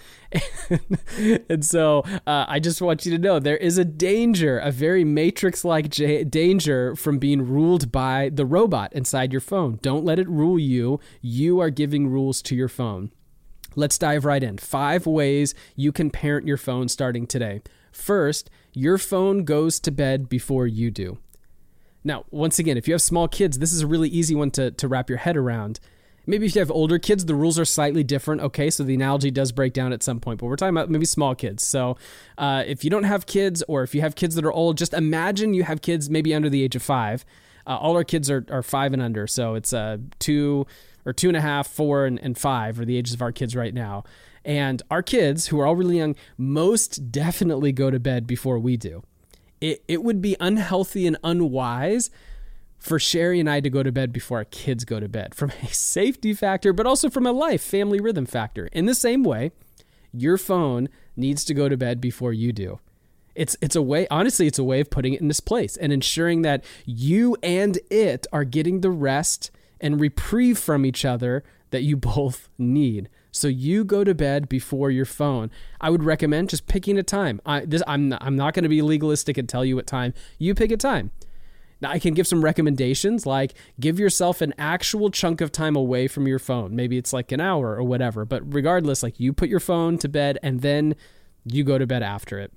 and 1.50 1.62
so 1.62 2.02
uh, 2.26 2.46
I 2.48 2.60
just 2.60 2.80
want 2.80 3.04
you 3.04 3.12
to 3.12 3.18
know 3.18 3.38
there 3.38 3.58
is 3.58 3.76
a 3.76 3.84
danger, 3.84 4.58
a 4.58 4.70
very 4.70 5.04
matrix 5.04 5.66
like 5.66 5.90
j- 5.90 6.24
danger 6.24 6.96
from 6.96 7.18
being 7.18 7.46
ruled 7.46 7.92
by 7.92 8.30
the 8.32 8.46
robot 8.46 8.94
inside 8.94 9.32
your 9.32 9.42
phone. 9.42 9.78
Don't 9.82 10.06
let 10.06 10.18
it 10.18 10.28
rule 10.28 10.58
you. 10.58 10.98
You 11.20 11.60
are 11.60 11.70
giving 11.70 12.08
rules 12.08 12.40
to 12.42 12.56
your 12.56 12.68
phone. 12.68 13.10
Let's 13.76 13.98
dive 13.98 14.24
right 14.24 14.42
in. 14.42 14.56
Five 14.56 15.04
ways 15.04 15.54
you 15.76 15.92
can 15.92 16.08
parent 16.08 16.46
your 16.46 16.56
phone 16.56 16.88
starting 16.88 17.26
today. 17.26 17.60
First, 17.92 18.48
your 18.72 18.96
phone 18.96 19.44
goes 19.44 19.78
to 19.80 19.90
bed 19.90 20.30
before 20.30 20.66
you 20.66 20.90
do. 20.90 21.18
Now, 22.04 22.26
once 22.30 22.58
again, 22.58 22.76
if 22.76 22.86
you 22.86 22.92
have 22.92 23.02
small 23.02 23.26
kids, 23.28 23.58
this 23.58 23.72
is 23.72 23.80
a 23.80 23.86
really 23.86 24.10
easy 24.10 24.34
one 24.34 24.50
to, 24.52 24.70
to 24.72 24.86
wrap 24.86 25.08
your 25.08 25.18
head 25.18 25.36
around. 25.36 25.80
Maybe 26.26 26.46
if 26.46 26.54
you 26.54 26.60
have 26.60 26.70
older 26.70 26.98
kids, 26.98 27.24
the 27.24 27.34
rules 27.34 27.58
are 27.58 27.64
slightly 27.64 28.04
different. 28.04 28.40
Okay, 28.42 28.70
so 28.70 28.82
the 28.82 28.94
analogy 28.94 29.30
does 29.30 29.52
break 29.52 29.72
down 29.72 29.92
at 29.92 30.02
some 30.02 30.20
point, 30.20 30.40
but 30.40 30.46
we're 30.46 30.56
talking 30.56 30.74
about 30.74 30.90
maybe 30.90 31.04
small 31.06 31.34
kids. 31.34 31.64
So 31.64 31.96
uh, 32.38 32.62
if 32.66 32.84
you 32.84 32.90
don't 32.90 33.04
have 33.04 33.26
kids, 33.26 33.62
or 33.68 33.82
if 33.82 33.94
you 33.94 34.00
have 34.02 34.14
kids 34.14 34.34
that 34.34 34.44
are 34.44 34.52
old, 34.52 34.78
just 34.78 34.94
imagine 34.94 35.54
you 35.54 35.64
have 35.64 35.82
kids 35.82 36.08
maybe 36.08 36.34
under 36.34 36.48
the 36.48 36.62
age 36.62 36.76
of 36.76 36.82
five. 36.82 37.24
Uh, 37.66 37.76
all 37.76 37.96
our 37.96 38.04
kids 38.04 38.30
are, 38.30 38.44
are 38.50 38.62
five 38.62 38.92
and 38.92 39.02
under, 39.02 39.26
so 39.26 39.54
it's 39.54 39.72
uh, 39.72 39.96
two 40.18 40.66
or 41.06 41.12
two 41.12 41.28
and 41.28 41.36
a 41.36 41.40
half, 41.40 41.66
four, 41.66 42.04
and, 42.04 42.18
and 42.20 42.36
five 42.36 42.78
are 42.80 42.84
the 42.84 42.96
ages 42.96 43.14
of 43.14 43.22
our 43.22 43.32
kids 43.32 43.56
right 43.56 43.74
now. 43.74 44.04
And 44.44 44.82
our 44.90 45.02
kids, 45.02 45.46
who 45.46 45.60
are 45.60 45.66
all 45.66 45.76
really 45.76 45.96
young, 45.98 46.16
most 46.36 47.10
definitely 47.10 47.72
go 47.72 47.90
to 47.90 47.98
bed 47.98 48.26
before 48.26 48.58
we 48.58 48.76
do 48.76 49.02
it, 49.64 49.82
it 49.88 50.02
would 50.02 50.20
be 50.20 50.36
unhealthy 50.40 51.06
and 51.06 51.16
unwise 51.24 52.10
for 52.78 52.98
Sherry 52.98 53.40
and 53.40 53.48
I 53.48 53.60
to 53.60 53.70
go 53.70 53.82
to 53.82 53.90
bed 53.90 54.12
before 54.12 54.38
our 54.38 54.44
kids 54.44 54.84
go 54.84 55.00
to 55.00 55.08
bed 55.08 55.34
from 55.34 55.52
a 55.62 55.68
safety 55.68 56.34
factor, 56.34 56.74
but 56.74 56.86
also 56.86 57.08
from 57.08 57.26
a 57.26 57.32
life 57.32 57.62
family 57.62 57.98
rhythm 57.98 58.26
factor. 58.26 58.66
In 58.72 58.84
the 58.84 58.94
same 58.94 59.24
way, 59.24 59.52
your 60.12 60.36
phone 60.36 60.90
needs 61.16 61.46
to 61.46 61.54
go 61.54 61.70
to 61.70 61.78
bed 61.78 61.98
before 61.98 62.34
you 62.34 62.52
do. 62.52 62.78
It's 63.34 63.56
it's 63.62 63.74
a 63.74 63.80
way 63.80 64.06
honestly 64.10 64.46
it's 64.46 64.58
a 64.58 64.64
way 64.64 64.80
of 64.80 64.90
putting 64.90 65.14
it 65.14 65.22
in 65.22 65.28
this 65.28 65.40
place 65.40 65.78
and 65.78 65.92
ensuring 65.92 66.42
that 66.42 66.62
you 66.84 67.36
and 67.42 67.78
it 67.90 68.26
are 68.32 68.44
getting 68.44 68.82
the 68.82 68.90
rest 68.90 69.50
and 69.80 69.98
reprieve 69.98 70.58
from 70.58 70.84
each 70.84 71.06
other 71.06 71.42
that 71.70 71.82
you 71.82 71.96
both 72.16 72.50
need. 72.58 73.08
So 73.34 73.48
you 73.48 73.84
go 73.84 74.04
to 74.04 74.14
bed 74.14 74.48
before 74.48 74.92
your 74.92 75.04
phone. 75.04 75.50
I 75.80 75.90
would 75.90 76.04
recommend 76.04 76.50
just 76.50 76.68
picking 76.68 76.98
a 76.98 77.02
time. 77.02 77.40
I, 77.44 77.64
this, 77.64 77.82
I'm 77.86 78.08
not, 78.08 78.22
I'm 78.22 78.36
not 78.36 78.54
going 78.54 78.62
to 78.62 78.68
be 78.68 78.80
legalistic 78.80 79.36
and 79.36 79.48
tell 79.48 79.64
you 79.64 79.74
what 79.74 79.88
time. 79.88 80.14
You 80.38 80.54
pick 80.54 80.70
a 80.70 80.76
time. 80.76 81.10
Now 81.80 81.90
I 81.90 81.98
can 81.98 82.14
give 82.14 82.28
some 82.28 82.44
recommendations 82.44 83.26
like 83.26 83.54
give 83.80 83.98
yourself 83.98 84.40
an 84.40 84.54
actual 84.56 85.10
chunk 85.10 85.40
of 85.40 85.50
time 85.50 85.74
away 85.74 86.06
from 86.06 86.28
your 86.28 86.38
phone. 86.38 86.76
Maybe 86.76 86.96
it's 86.96 87.12
like 87.12 87.32
an 87.32 87.40
hour 87.40 87.74
or 87.74 87.82
whatever, 87.82 88.24
but 88.24 88.40
regardless 88.54 89.02
like 89.02 89.18
you 89.18 89.32
put 89.32 89.48
your 89.48 89.60
phone 89.60 89.98
to 89.98 90.08
bed 90.08 90.38
and 90.42 90.60
then 90.62 90.94
you 91.44 91.64
go 91.64 91.76
to 91.76 91.86
bed 91.86 92.04
after 92.04 92.38
it. 92.38 92.52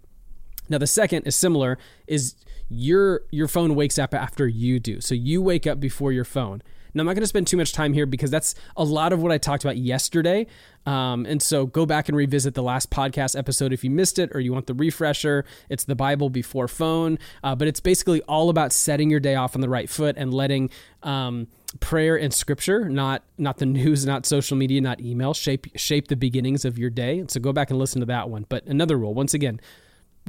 Now 0.70 0.78
the 0.78 0.88
second 0.88 1.24
is 1.24 1.36
similar 1.36 1.80
is 2.06 2.36
your 2.70 3.22
your 3.32 3.48
phone 3.48 3.74
wakes 3.74 3.98
up 3.98 4.14
after 4.14 4.48
you 4.48 4.80
do. 4.80 5.02
So 5.02 5.16
you 5.16 5.42
wake 5.42 5.66
up 5.66 5.80
before 5.80 6.12
your 6.12 6.26
phone. 6.26 6.62
I'm 7.00 7.06
not 7.06 7.14
going 7.14 7.24
to 7.24 7.28
spend 7.28 7.48
too 7.48 7.58
much 7.58 7.74
time 7.74 7.94
here 7.94 8.06
because 8.06 8.32
that's 8.32 8.56
a 8.76 8.84
lot 8.84 9.14
of 9.14 9.22
what 9.22 9.32
I 9.32 9.38
talked 9.38 9.64
about 9.64 9.78
yesterday. 9.78 10.48
Um, 10.86 11.26
and 11.26 11.42
so 11.42 11.66
go 11.66 11.86
back 11.86 12.08
and 12.08 12.18
revisit 12.18 12.54
the 12.54 12.64
last 12.64 12.90
podcast 12.90 13.38
episode 13.38 13.74
if 13.74 13.84
you 13.84 13.90
missed 13.90 14.20
it 14.20 14.34
or 14.34 14.40
you 14.40 14.54
want 14.54 14.68
the 14.68 14.74
refresher. 14.74 15.44
It's 15.70 15.84
the 15.84 15.96
Bible 15.96 16.30
before 16.30 16.68
phone, 16.68 17.20
uh, 17.44 17.56
but 17.56 17.68
it's 17.68 17.82
basically 17.82 18.22
all 18.22 18.50
about 18.50 18.72
setting 18.72 19.10
your 19.10 19.20
day 19.20 19.36
off 19.36 19.56
on 19.56 19.62
the 19.62 19.70
right 19.70 19.90
foot 19.90 20.16
and 20.18 20.34
letting 20.34 20.70
um, 21.04 21.48
prayer 21.80 22.16
and 22.18 22.34
scripture, 22.34 22.88
not 22.90 23.24
not 23.38 23.58
the 23.58 23.66
news, 23.80 24.06
not 24.06 24.26
social 24.26 24.56
media, 24.56 24.80
not 24.80 25.02
email, 25.02 25.34
shape 25.34 25.68
shape 25.76 26.08
the 26.08 26.16
beginnings 26.16 26.64
of 26.66 26.78
your 26.78 26.90
day. 26.90 27.24
So 27.28 27.40
go 27.40 27.52
back 27.52 27.70
and 27.70 27.78
listen 27.78 28.00
to 28.00 28.06
that 28.08 28.30
one. 28.30 28.46
But 28.48 28.66
another 28.66 28.98
rule, 28.98 29.14
once 29.14 29.34
again, 29.34 29.60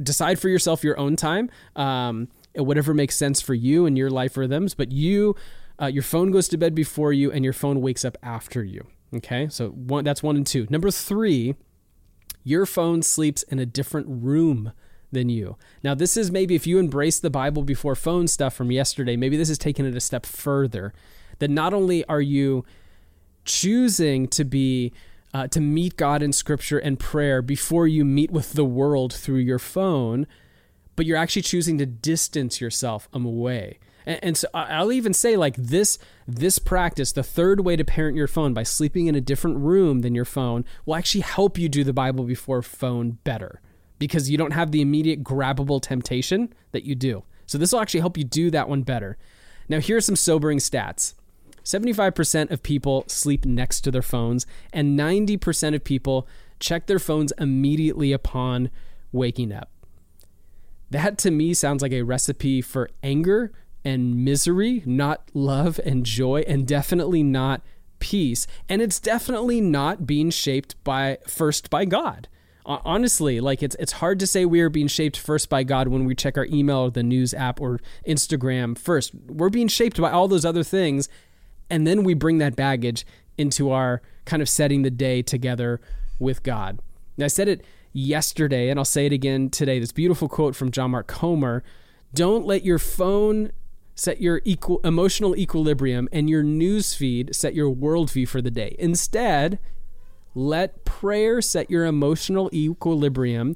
decide 0.01 0.39
for 0.39 0.49
yourself 0.49 0.83
your 0.83 0.99
own 0.99 1.15
time. 1.15 1.49
Um, 1.75 2.27
whatever 2.55 2.93
makes 2.93 3.15
sense 3.15 3.41
for 3.41 3.53
you 3.53 3.85
and 3.85 3.97
your 3.97 4.09
life 4.09 4.35
rhythms, 4.35 4.73
but 4.73 4.91
you 4.91 5.35
uh, 5.81 5.87
your 5.87 6.03
phone 6.03 6.31
goes 6.31 6.47
to 6.49 6.57
bed 6.57 6.75
before 6.75 7.13
you, 7.13 7.31
and 7.31 7.43
your 7.43 7.53
phone 7.53 7.81
wakes 7.81 8.03
up 8.03 8.17
after 8.21 8.63
you. 8.63 8.87
Okay, 9.15 9.47
so 9.49 9.69
one, 9.69 10.03
that's 10.03 10.21
one 10.21 10.35
and 10.35 10.45
two. 10.45 10.67
Number 10.69 10.91
three, 10.91 11.55
your 12.43 12.65
phone 12.65 13.01
sleeps 13.01 13.43
in 13.43 13.59
a 13.59 13.65
different 13.65 14.07
room 14.09 14.71
than 15.11 15.29
you. 15.29 15.57
Now, 15.83 15.95
this 15.95 16.15
is 16.15 16.31
maybe 16.31 16.55
if 16.55 16.67
you 16.67 16.77
embrace 16.77 17.19
the 17.19 17.29
Bible 17.29 17.63
before 17.63 17.95
phone 17.95 18.27
stuff 18.27 18.53
from 18.53 18.71
yesterday, 18.71 19.15
maybe 19.15 19.37
this 19.37 19.49
is 19.49 19.57
taking 19.57 19.85
it 19.85 19.95
a 19.95 19.99
step 19.99 20.25
further. 20.25 20.93
That 21.39 21.49
not 21.49 21.73
only 21.73 22.05
are 22.05 22.21
you 22.21 22.65
choosing 23.45 24.27
to 24.27 24.43
be 24.43 24.93
uh, 25.33 25.47
to 25.47 25.61
meet 25.61 25.95
God 25.95 26.21
in 26.21 26.33
Scripture 26.33 26.79
and 26.79 26.99
prayer 26.99 27.41
before 27.41 27.87
you 27.87 28.03
meet 28.03 28.31
with 28.31 28.53
the 28.53 28.65
world 28.65 29.13
through 29.13 29.37
your 29.37 29.59
phone, 29.59 30.25
but 30.95 31.05
you're 31.05 31.17
actually 31.17 31.43
choosing 31.43 31.77
to 31.77 31.85
distance 31.85 32.59
yourself 32.59 33.07
away. 33.13 33.79
And, 34.09 34.19
and 34.23 34.37
so 34.37 34.47
I'll 34.55 34.91
even 34.91 35.13
say 35.13 35.37
like 35.37 35.55
this 35.55 35.99
this 36.27 36.57
practice, 36.57 37.11
the 37.11 37.23
third 37.23 37.61
way 37.61 37.75
to 37.75 37.85
parent 37.85 38.17
your 38.17 38.27
phone 38.27 38.53
by 38.53 38.63
sleeping 38.63 39.05
in 39.05 39.15
a 39.15 39.21
different 39.21 39.59
room 39.59 39.99
than 39.99 40.15
your 40.15 40.25
phone, 40.25 40.65
will 40.85 40.95
actually 40.95 41.21
help 41.21 41.57
you 41.59 41.69
do 41.69 41.83
the 41.83 41.93
Bible 41.93 42.23
before 42.23 42.63
phone 42.63 43.19
better 43.23 43.61
because 43.99 44.29
you 44.29 44.37
don't 44.37 44.53
have 44.53 44.71
the 44.71 44.81
immediate 44.81 45.23
grabbable 45.23 45.81
temptation 45.81 46.51
that 46.71 46.83
you 46.83 46.95
do. 46.95 47.23
So 47.45 47.57
this 47.57 47.71
will 47.71 47.81
actually 47.81 47.99
help 47.99 48.17
you 48.17 48.23
do 48.23 48.49
that 48.49 48.67
one 48.67 48.81
better. 48.81 49.17
Now 49.69 49.79
here 49.79 49.97
are 49.97 50.01
some 50.01 50.15
sobering 50.15 50.57
stats. 50.57 51.13
75% 51.63 52.49
of 52.49 52.63
people 52.63 53.03
sleep 53.07 53.45
next 53.45 53.81
to 53.81 53.91
their 53.91 54.01
phones, 54.01 54.47
and 54.73 54.97
90% 54.97 55.75
of 55.75 55.83
people 55.83 56.27
check 56.59 56.87
their 56.87 56.97
phones 56.97 57.31
immediately 57.37 58.11
upon 58.11 58.71
waking 59.11 59.51
up. 59.51 59.69
That 60.89 61.19
to 61.19 61.31
me 61.31 61.53
sounds 61.53 61.83
like 61.83 61.91
a 61.91 62.01
recipe 62.01 62.61
for 62.61 62.89
anger 63.03 63.51
and 63.83 64.23
misery, 64.23 64.83
not 64.85 65.29
love 65.33 65.79
and 65.85 66.05
joy, 66.05 66.43
and 66.47 66.67
definitely 66.67 67.23
not 67.23 67.61
peace. 67.99 68.47
And 68.67 68.81
it's 68.81 68.99
definitely 68.99 69.61
not 69.61 70.05
being 70.05 70.29
shaped 70.29 70.81
by 70.83 71.19
first 71.27 71.69
by 71.69 71.85
God. 71.85 72.27
Honestly, 72.65 73.39
like 73.39 73.63
it's 73.63 73.75
it's 73.79 73.93
hard 73.93 74.19
to 74.19 74.27
say 74.27 74.45
we 74.45 74.61
are 74.61 74.69
being 74.69 74.87
shaped 74.87 75.17
first 75.17 75.49
by 75.49 75.63
God 75.63 75.87
when 75.87 76.05
we 76.05 76.13
check 76.13 76.37
our 76.37 76.45
email 76.45 76.79
or 76.79 76.91
the 76.91 77.01
news 77.01 77.33
app 77.33 77.59
or 77.59 77.79
Instagram 78.07 78.77
first. 78.77 79.11
We're 79.27 79.49
being 79.49 79.67
shaped 79.67 79.99
by 79.99 80.11
all 80.11 80.27
those 80.27 80.45
other 80.45 80.63
things, 80.63 81.09
and 81.69 81.87
then 81.87 82.03
we 82.03 82.13
bring 82.13 82.37
that 82.39 82.55
baggage 82.55 83.07
into 83.39 83.71
our 83.71 84.01
kind 84.25 84.41
of 84.41 84.49
setting 84.49 84.83
the 84.83 84.91
day 84.91 85.23
together 85.23 85.81
with 86.19 86.43
God. 86.43 86.79
And 87.17 87.23
I 87.23 87.27
said 87.27 87.47
it 87.47 87.65
yesterday, 87.91 88.69
and 88.69 88.79
I'll 88.79 88.85
say 88.85 89.05
it 89.07 89.13
again 89.13 89.49
today. 89.49 89.79
This 89.79 89.91
beautiful 89.91 90.29
quote 90.29 90.55
from 90.55 90.69
John 90.69 90.91
Mark 90.91 91.07
Comer 91.07 91.63
Don't 92.13 92.45
let 92.45 92.63
your 92.63 92.79
phone 92.79 93.51
set 93.99 94.21
your 94.21 94.41
equal 94.45 94.79
emotional 94.85 95.35
equilibrium, 95.35 96.07
and 96.13 96.29
your 96.29 96.41
news 96.41 96.93
feed 96.93 97.35
set 97.35 97.53
your 97.53 97.69
worldview 97.69 98.25
for 98.25 98.41
the 98.41 98.49
day. 98.49 98.73
Instead, 98.79 99.59
let 100.33 100.85
prayer 100.85 101.41
set 101.41 101.69
your 101.69 101.85
emotional 101.85 102.49
equilibrium, 102.53 103.55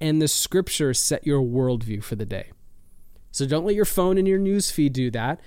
and 0.00 0.22
the 0.22 0.28
scripture 0.28 0.94
set 0.94 1.26
your 1.26 1.40
worldview 1.40 2.04
for 2.04 2.14
the 2.14 2.24
day. 2.24 2.52
So 3.32 3.46
don't 3.46 3.64
let 3.64 3.74
your 3.74 3.84
phone 3.84 4.16
and 4.16 4.28
your 4.28 4.38
news 4.38 4.70
feed 4.70 4.92
do 4.92 5.10
that. 5.10 5.40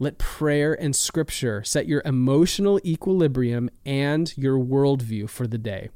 Let 0.00 0.18
prayer 0.18 0.74
and 0.74 0.96
scripture 0.96 1.62
set 1.62 1.86
your 1.86 2.02
emotional 2.04 2.80
equilibrium 2.84 3.70
and 3.86 4.36
your 4.36 4.58
worldview 4.58 5.30
for 5.30 5.46
the 5.46 5.58
day. 5.58 5.90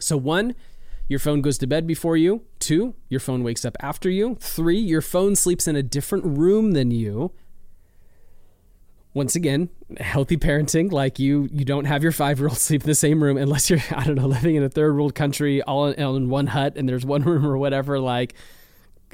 So, 0.00 0.16
one, 0.16 0.56
your 1.10 1.18
phone 1.18 1.40
goes 1.42 1.58
to 1.58 1.66
bed 1.66 1.88
before 1.88 2.16
you. 2.16 2.42
Two, 2.60 2.94
your 3.08 3.18
phone 3.18 3.42
wakes 3.42 3.64
up 3.64 3.76
after 3.80 4.08
you. 4.08 4.36
Three, 4.38 4.78
your 4.78 5.00
phone 5.02 5.34
sleeps 5.34 5.66
in 5.66 5.74
a 5.74 5.82
different 5.82 6.38
room 6.38 6.70
than 6.70 6.92
you. 6.92 7.32
Once 9.12 9.34
again, 9.34 9.70
healthy 9.98 10.36
parenting, 10.36 10.92
like 10.92 11.18
you, 11.18 11.48
you 11.50 11.64
don't 11.64 11.86
have 11.86 12.04
your 12.04 12.12
five 12.12 12.38
year 12.38 12.46
old 12.46 12.58
sleep 12.58 12.82
in 12.82 12.86
the 12.86 12.94
same 12.94 13.24
room 13.24 13.36
unless 13.36 13.68
you're, 13.68 13.80
I 13.90 14.04
don't 14.04 14.14
know, 14.14 14.28
living 14.28 14.54
in 14.54 14.62
a 14.62 14.68
third 14.68 14.94
world 14.94 15.16
country 15.16 15.60
all 15.62 15.88
in, 15.88 16.00
all 16.00 16.14
in 16.14 16.28
one 16.28 16.46
hut 16.46 16.74
and 16.76 16.88
there's 16.88 17.04
one 17.04 17.22
room 17.24 17.44
or 17.44 17.58
whatever. 17.58 17.98
Like, 17.98 18.34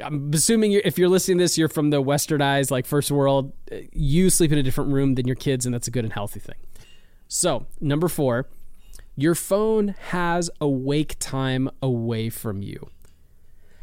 I'm 0.05 0.31
assuming 0.35 0.73
you're, 0.73 0.83
if 0.85 0.99
you're 0.99 1.09
listening 1.09 1.39
to 1.39 1.45
this, 1.45 1.57
you're 1.57 1.67
from 1.67 1.89
the 1.89 2.03
westernized, 2.03 2.71
like 2.71 2.85
first 2.85 3.11
world. 3.11 3.55
Uh, 3.73 3.77
you 3.95 4.29
sleep 4.29 4.53
in 4.53 4.59
a 4.59 4.63
different 4.63 4.93
room 4.93 5.15
than 5.15 5.27
your 5.27 5.35
kids, 5.35 5.65
and 5.65 5.75
that's 5.75 5.89
a 5.89 5.91
good 5.91 6.05
and 6.05 6.13
healthy 6.13 6.41
thing. 6.41 6.59
So, 7.27 7.65
number 7.81 8.09
four, 8.09 8.49
your 9.17 9.35
phone 9.35 9.95
has 10.11 10.51
a 10.61 10.69
wake 10.69 11.17
time 11.19 11.71
away 11.83 12.29
from 12.29 12.63
you. 12.63 12.91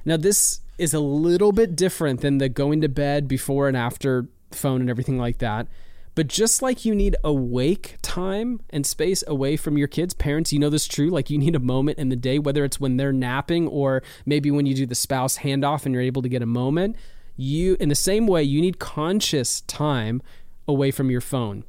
Now, 0.05 0.17
this 0.17 0.61
is 0.77 0.93
a 0.93 0.99
little 0.99 1.51
bit 1.51 1.75
different 1.75 2.21
than 2.21 2.37
the 2.37 2.49
going 2.49 2.81
to 2.81 2.89
bed 2.89 3.27
before 3.27 3.67
and 3.67 3.75
after 3.75 4.27
phone 4.51 4.81
and 4.81 4.89
everything 4.89 5.17
like 5.17 5.39
that. 5.39 5.67
But 6.15 6.27
just 6.27 6.61
like 6.61 6.85
you 6.85 6.93
need 6.93 7.15
awake 7.23 7.97
time 8.03 8.61
and 8.69 8.85
space 8.85 9.23
away 9.25 9.57
from 9.57 9.77
your 9.77 9.87
kids, 9.87 10.13
parents, 10.13 10.53
you 10.53 10.59
know 10.59 10.69
this 10.69 10.83
is 10.83 10.87
true. 10.87 11.09
Like 11.09 11.31
you 11.31 11.39
need 11.39 11.55
a 11.55 11.59
moment 11.59 11.97
in 11.97 12.09
the 12.09 12.15
day, 12.15 12.37
whether 12.37 12.63
it's 12.63 12.79
when 12.79 12.97
they're 12.97 13.11
napping 13.11 13.67
or 13.67 14.03
maybe 14.25 14.51
when 14.51 14.67
you 14.67 14.75
do 14.75 14.85
the 14.85 14.93
spouse 14.93 15.39
handoff 15.39 15.85
and 15.85 15.93
you're 15.93 16.03
able 16.03 16.21
to 16.21 16.29
get 16.29 16.43
a 16.43 16.47
moment. 16.47 16.95
You, 17.35 17.77
in 17.79 17.89
the 17.89 17.95
same 17.95 18.27
way, 18.27 18.43
you 18.43 18.61
need 18.61 18.77
conscious 18.77 19.61
time 19.61 20.21
away 20.67 20.91
from 20.91 21.09
your 21.09 21.21
phone. 21.21 21.63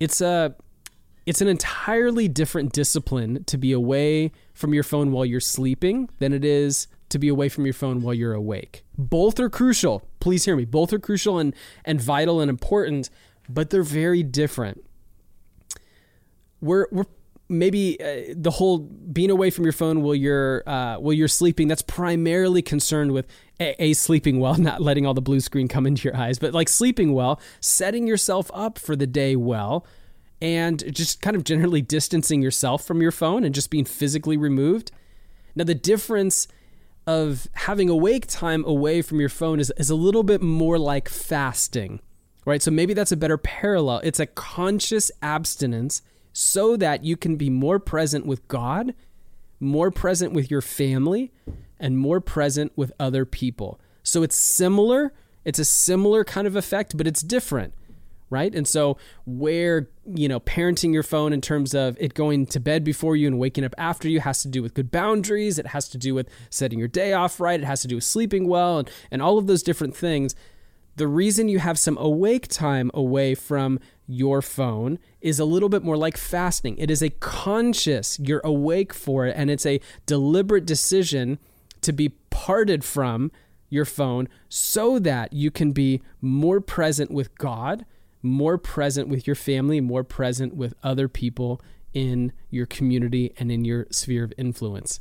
It's 0.00 0.20
a 0.20 0.56
it's 1.30 1.40
an 1.40 1.46
entirely 1.46 2.26
different 2.26 2.72
discipline 2.72 3.44
to 3.44 3.56
be 3.56 3.70
away 3.70 4.32
from 4.52 4.74
your 4.74 4.82
phone 4.82 5.12
while 5.12 5.24
you're 5.24 5.38
sleeping 5.38 6.10
than 6.18 6.32
it 6.32 6.44
is 6.44 6.88
to 7.08 7.20
be 7.20 7.28
away 7.28 7.48
from 7.48 7.64
your 7.64 7.72
phone 7.72 8.02
while 8.02 8.12
you're 8.12 8.32
awake. 8.32 8.82
Both 8.98 9.38
are 9.38 9.48
crucial. 9.48 10.02
Please 10.18 10.44
hear 10.44 10.56
me. 10.56 10.64
Both 10.64 10.92
are 10.92 10.98
crucial 10.98 11.38
and, 11.38 11.54
and 11.84 12.00
vital 12.00 12.40
and 12.40 12.50
important, 12.50 13.10
but 13.48 13.70
they're 13.70 13.84
very 13.84 14.24
different. 14.24 14.84
We're, 16.60 16.88
we're 16.90 17.04
maybe 17.48 18.00
uh, 18.02 18.34
the 18.36 18.50
whole 18.50 18.78
being 18.78 19.30
away 19.30 19.50
from 19.50 19.62
your 19.62 19.72
phone 19.72 20.02
while 20.02 20.16
you're 20.16 20.64
uh, 20.68 20.96
while 20.96 21.12
you're 21.12 21.28
sleeping 21.28 21.68
that's 21.68 21.82
primarily 21.82 22.60
concerned 22.60 23.12
with 23.12 23.28
a, 23.60 23.80
a, 23.80 23.92
sleeping 23.92 24.40
well 24.40 24.54
not 24.58 24.82
letting 24.82 25.06
all 25.06 25.14
the 25.14 25.22
blue 25.22 25.40
screen 25.40 25.68
come 25.68 25.86
into 25.86 26.08
your 26.08 26.16
eyes 26.16 26.38
but 26.38 26.54
like 26.54 26.68
sleeping 26.68 27.12
well 27.12 27.40
setting 27.60 28.06
yourself 28.06 28.50
up 28.54 28.78
for 28.78 28.94
the 28.94 29.06
day 29.06 29.34
well 29.34 29.84
and 30.42 30.94
just 30.94 31.20
kind 31.20 31.36
of 31.36 31.44
generally 31.44 31.82
distancing 31.82 32.42
yourself 32.42 32.84
from 32.84 33.02
your 33.02 33.10
phone 33.10 33.44
and 33.44 33.54
just 33.54 33.70
being 33.70 33.84
physically 33.84 34.36
removed. 34.36 34.90
Now, 35.54 35.64
the 35.64 35.74
difference 35.74 36.48
of 37.06 37.48
having 37.54 37.88
awake 37.88 38.26
time 38.26 38.64
away 38.64 39.02
from 39.02 39.20
your 39.20 39.28
phone 39.28 39.60
is, 39.60 39.72
is 39.76 39.90
a 39.90 39.94
little 39.94 40.22
bit 40.22 40.40
more 40.40 40.78
like 40.78 41.08
fasting, 41.08 42.00
right? 42.44 42.62
So 42.62 42.70
maybe 42.70 42.94
that's 42.94 43.12
a 43.12 43.16
better 43.16 43.38
parallel. 43.38 44.00
It's 44.04 44.20
a 44.20 44.26
conscious 44.26 45.10
abstinence 45.20 46.02
so 46.32 46.76
that 46.76 47.04
you 47.04 47.16
can 47.16 47.36
be 47.36 47.50
more 47.50 47.78
present 47.78 48.26
with 48.26 48.46
God, 48.48 48.94
more 49.58 49.90
present 49.90 50.32
with 50.32 50.50
your 50.50 50.62
family, 50.62 51.32
and 51.78 51.98
more 51.98 52.20
present 52.20 52.72
with 52.76 52.92
other 53.00 53.24
people. 53.24 53.80
So 54.02 54.22
it's 54.22 54.36
similar. 54.36 55.12
It's 55.44 55.58
a 55.58 55.64
similar 55.64 56.24
kind 56.24 56.46
of 56.46 56.56
effect, 56.56 56.96
but 56.96 57.06
it's 57.06 57.22
different 57.22 57.74
right? 58.30 58.54
And 58.54 58.66
so 58.66 58.96
where, 59.26 59.88
you 60.06 60.28
know, 60.28 60.40
parenting 60.40 60.94
your 60.94 61.02
phone 61.02 61.32
in 61.32 61.40
terms 61.40 61.74
of 61.74 61.96
it 62.00 62.14
going 62.14 62.46
to 62.46 62.60
bed 62.60 62.84
before 62.84 63.16
you 63.16 63.26
and 63.26 63.38
waking 63.38 63.64
up 63.64 63.74
after 63.76 64.08
you 64.08 64.20
has 64.20 64.40
to 64.42 64.48
do 64.48 64.62
with 64.62 64.72
good 64.74 64.90
boundaries, 64.90 65.58
it 65.58 65.68
has 65.68 65.88
to 65.90 65.98
do 65.98 66.14
with 66.14 66.28
setting 66.48 66.78
your 66.78 66.88
day 66.88 67.12
off 67.12 67.40
right, 67.40 67.60
it 67.60 67.66
has 67.66 67.82
to 67.82 67.88
do 67.88 67.96
with 67.96 68.04
sleeping 68.04 68.46
well 68.48 68.78
and, 68.78 68.90
and 69.10 69.20
all 69.20 69.36
of 69.36 69.48
those 69.48 69.62
different 69.62 69.96
things. 69.96 70.34
The 70.96 71.08
reason 71.08 71.48
you 71.48 71.58
have 71.58 71.78
some 71.78 71.98
awake 71.98 72.46
time 72.48 72.90
away 72.94 73.34
from 73.34 73.80
your 74.06 74.42
phone 74.42 74.98
is 75.20 75.38
a 75.38 75.44
little 75.44 75.68
bit 75.68 75.82
more 75.82 75.96
like 75.96 76.16
fasting. 76.16 76.76
It 76.78 76.90
is 76.90 77.02
a 77.02 77.10
conscious, 77.10 78.18
you're 78.18 78.42
awake 78.44 78.92
for 78.92 79.26
it, 79.26 79.34
and 79.36 79.50
it's 79.50 79.66
a 79.66 79.80
deliberate 80.06 80.66
decision 80.66 81.38
to 81.80 81.92
be 81.92 82.10
parted 82.30 82.84
from 82.84 83.32
your 83.70 83.84
phone 83.84 84.28
so 84.48 84.98
that 84.98 85.32
you 85.32 85.50
can 85.50 85.72
be 85.72 86.02
more 86.20 86.60
present 86.60 87.10
with 87.10 87.36
God 87.38 87.86
more 88.22 88.58
present 88.58 89.08
with 89.08 89.26
your 89.26 89.36
family, 89.36 89.80
more 89.80 90.04
present 90.04 90.54
with 90.54 90.74
other 90.82 91.08
people 91.08 91.60
in 91.92 92.32
your 92.50 92.66
community 92.66 93.32
and 93.38 93.50
in 93.50 93.64
your 93.64 93.86
sphere 93.90 94.24
of 94.24 94.32
influence. 94.36 95.00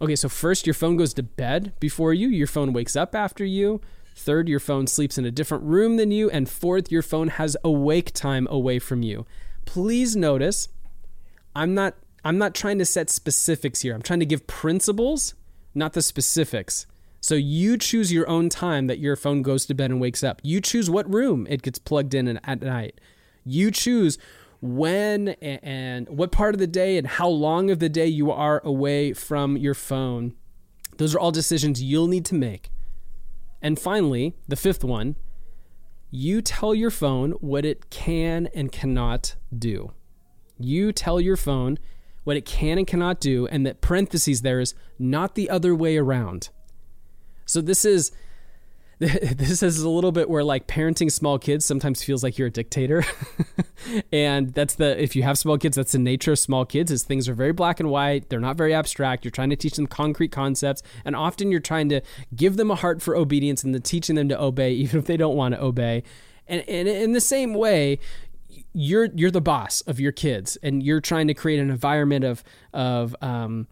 Okay, 0.00 0.16
so 0.16 0.28
first, 0.28 0.66
your 0.66 0.74
phone 0.74 0.96
goes 0.96 1.12
to 1.14 1.22
bed 1.22 1.72
before 1.80 2.14
you, 2.14 2.28
your 2.28 2.46
phone 2.46 2.72
wakes 2.72 2.96
up 2.96 3.14
after 3.14 3.44
you. 3.44 3.80
Third, 4.14 4.48
your 4.48 4.60
phone 4.60 4.86
sleeps 4.86 5.16
in 5.16 5.24
a 5.24 5.30
different 5.30 5.64
room 5.64 5.96
than 5.96 6.10
you. 6.10 6.28
And 6.30 6.48
fourth, 6.48 6.90
your 6.90 7.02
phone 7.02 7.28
has 7.28 7.56
awake 7.62 8.12
time 8.12 8.48
away 8.50 8.80
from 8.80 9.02
you. 9.02 9.26
Please 9.64 10.16
notice, 10.16 10.68
I'm 11.54 11.74
not. 11.74 11.94
I'm 12.24 12.36
not 12.36 12.52
trying 12.52 12.78
to 12.80 12.84
set 12.84 13.10
specifics 13.10 13.82
here. 13.82 13.94
I'm 13.94 14.02
trying 14.02 14.18
to 14.18 14.26
give 14.26 14.48
principles, 14.48 15.34
not 15.72 15.92
the 15.92 16.02
specifics. 16.02 16.84
So 17.20 17.34
you 17.34 17.76
choose 17.76 18.12
your 18.12 18.28
own 18.28 18.48
time 18.48 18.86
that 18.86 18.98
your 18.98 19.16
phone 19.16 19.42
goes 19.42 19.66
to 19.66 19.74
bed 19.74 19.90
and 19.90 20.00
wakes 20.00 20.22
up. 20.22 20.40
You 20.44 20.60
choose 20.60 20.88
what 20.88 21.12
room 21.12 21.46
it 21.50 21.62
gets 21.62 21.78
plugged 21.78 22.14
in 22.14 22.38
at 22.38 22.60
night. 22.62 23.00
You 23.44 23.70
choose 23.70 24.18
when 24.60 25.28
and 25.28 26.08
what 26.08 26.32
part 26.32 26.54
of 26.54 26.58
the 26.58 26.66
day 26.66 26.96
and 26.96 27.06
how 27.06 27.28
long 27.28 27.70
of 27.70 27.78
the 27.78 27.88
day 27.88 28.06
you 28.06 28.30
are 28.30 28.60
away 28.64 29.12
from 29.12 29.56
your 29.56 29.74
phone. 29.74 30.34
Those 30.96 31.14
are 31.14 31.18
all 31.18 31.32
decisions 31.32 31.82
you'll 31.82 32.08
need 32.08 32.24
to 32.26 32.34
make. 32.34 32.70
And 33.62 33.78
finally, 33.78 34.36
the 34.46 34.56
fifth 34.56 34.84
one, 34.84 35.16
you 36.10 36.40
tell 36.40 36.74
your 36.74 36.90
phone 36.90 37.32
what 37.32 37.64
it 37.64 37.90
can 37.90 38.48
and 38.54 38.72
cannot 38.72 39.34
do. 39.56 39.92
You 40.58 40.92
tell 40.92 41.20
your 41.20 41.36
phone 41.36 41.78
what 42.24 42.36
it 42.36 42.44
can 42.44 42.78
and 42.78 42.86
cannot 42.86 43.20
do, 43.20 43.46
and 43.46 43.64
that 43.66 43.80
parentheses 43.80 44.42
there 44.42 44.60
is 44.60 44.74
not 44.98 45.34
the 45.34 45.50
other 45.50 45.74
way 45.74 45.96
around. 45.96 46.50
So 47.48 47.62
this 47.62 47.84
is 47.86 48.12
this 48.98 49.62
is 49.62 49.80
a 49.80 49.88
little 49.88 50.10
bit 50.12 50.28
where 50.28 50.42
like 50.44 50.66
parenting 50.66 51.10
small 51.10 51.38
kids 51.38 51.64
sometimes 51.64 52.02
feels 52.02 52.22
like 52.22 52.36
you're 52.36 52.48
a 52.48 52.52
dictator. 52.52 53.04
And 54.12 54.52
that's 54.52 54.74
the 54.74 55.00
if 55.00 55.14
you 55.16 55.22
have 55.22 55.38
small 55.38 55.56
kids 55.56 55.76
that's 55.76 55.92
the 55.92 55.98
nature 55.98 56.32
of 56.32 56.38
small 56.38 56.66
kids 56.66 56.90
is 56.90 57.04
things 57.04 57.28
are 57.28 57.32
very 57.32 57.52
black 57.52 57.80
and 57.80 57.88
white. 57.88 58.28
They're 58.28 58.40
not 58.40 58.56
very 58.56 58.74
abstract. 58.74 59.24
You're 59.24 59.30
trying 59.30 59.50
to 59.50 59.56
teach 59.56 59.76
them 59.76 59.86
concrete 59.86 60.32
concepts. 60.32 60.82
And 61.04 61.16
often 61.16 61.50
you're 61.50 61.60
trying 61.60 61.88
to 61.90 62.02
give 62.34 62.56
them 62.56 62.70
a 62.70 62.74
heart 62.74 63.00
for 63.00 63.16
obedience 63.16 63.62
and 63.62 63.72
then 63.72 63.82
teaching 63.82 64.16
them 64.16 64.28
to 64.28 64.38
obey 64.40 64.72
even 64.84 64.98
if 64.98 65.06
they 65.06 65.16
don't 65.16 65.36
want 65.36 65.54
to 65.54 65.62
obey. 65.62 66.02
And, 66.48 66.68
and 66.68 66.88
in 66.88 67.12
the 67.12 67.20
same 67.20 67.54
way 67.54 67.98
you're 68.74 69.08
you're 69.14 69.30
the 69.30 69.40
boss 69.40 69.80
of 69.82 70.00
your 70.00 70.12
kids 70.12 70.58
and 70.62 70.82
you're 70.82 71.00
trying 71.00 71.28
to 71.28 71.34
create 71.34 71.60
an 71.60 71.70
environment 71.70 72.24
of 72.24 72.44
of 72.74 73.16
um, 73.22 73.68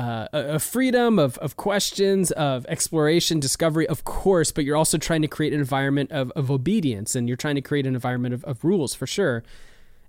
uh, 0.00 0.58
freedom 0.58 1.18
of, 1.18 1.38
of 1.38 1.56
questions, 1.56 2.30
of 2.32 2.66
exploration, 2.66 3.40
discovery, 3.40 3.86
of 3.88 4.04
course, 4.04 4.52
but 4.52 4.64
you're 4.64 4.76
also 4.76 4.98
trying 4.98 5.22
to 5.22 5.28
create 5.28 5.52
an 5.52 5.60
environment 5.60 6.12
of, 6.12 6.30
of 6.32 6.50
obedience 6.50 7.14
and 7.14 7.28
you're 7.28 7.36
trying 7.36 7.56
to 7.56 7.60
create 7.60 7.86
an 7.86 7.94
environment 7.94 8.34
of, 8.34 8.44
of 8.44 8.64
rules 8.64 8.94
for 8.94 9.06
sure. 9.06 9.42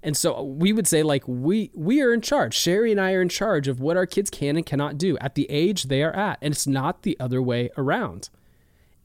And 0.03 0.17
so 0.17 0.41
we 0.41 0.73
would 0.73 0.87
say 0.87 1.03
like 1.03 1.27
we 1.27 1.71
we 1.75 2.01
are 2.01 2.13
in 2.13 2.21
charge. 2.21 2.55
Sherry 2.55 2.91
and 2.91 2.99
I 2.99 3.13
are 3.13 3.21
in 3.21 3.29
charge 3.29 3.67
of 3.67 3.79
what 3.79 3.97
our 3.97 4.07
kids 4.07 4.29
can 4.29 4.55
and 4.55 4.65
cannot 4.65 4.97
do 4.97 5.17
at 5.19 5.35
the 5.35 5.49
age 5.49 5.83
they 5.83 6.01
are 6.01 6.15
at. 6.15 6.39
And 6.41 6.53
it's 6.53 6.65
not 6.65 7.03
the 7.03 7.17
other 7.19 7.41
way 7.41 7.69
around. 7.77 8.29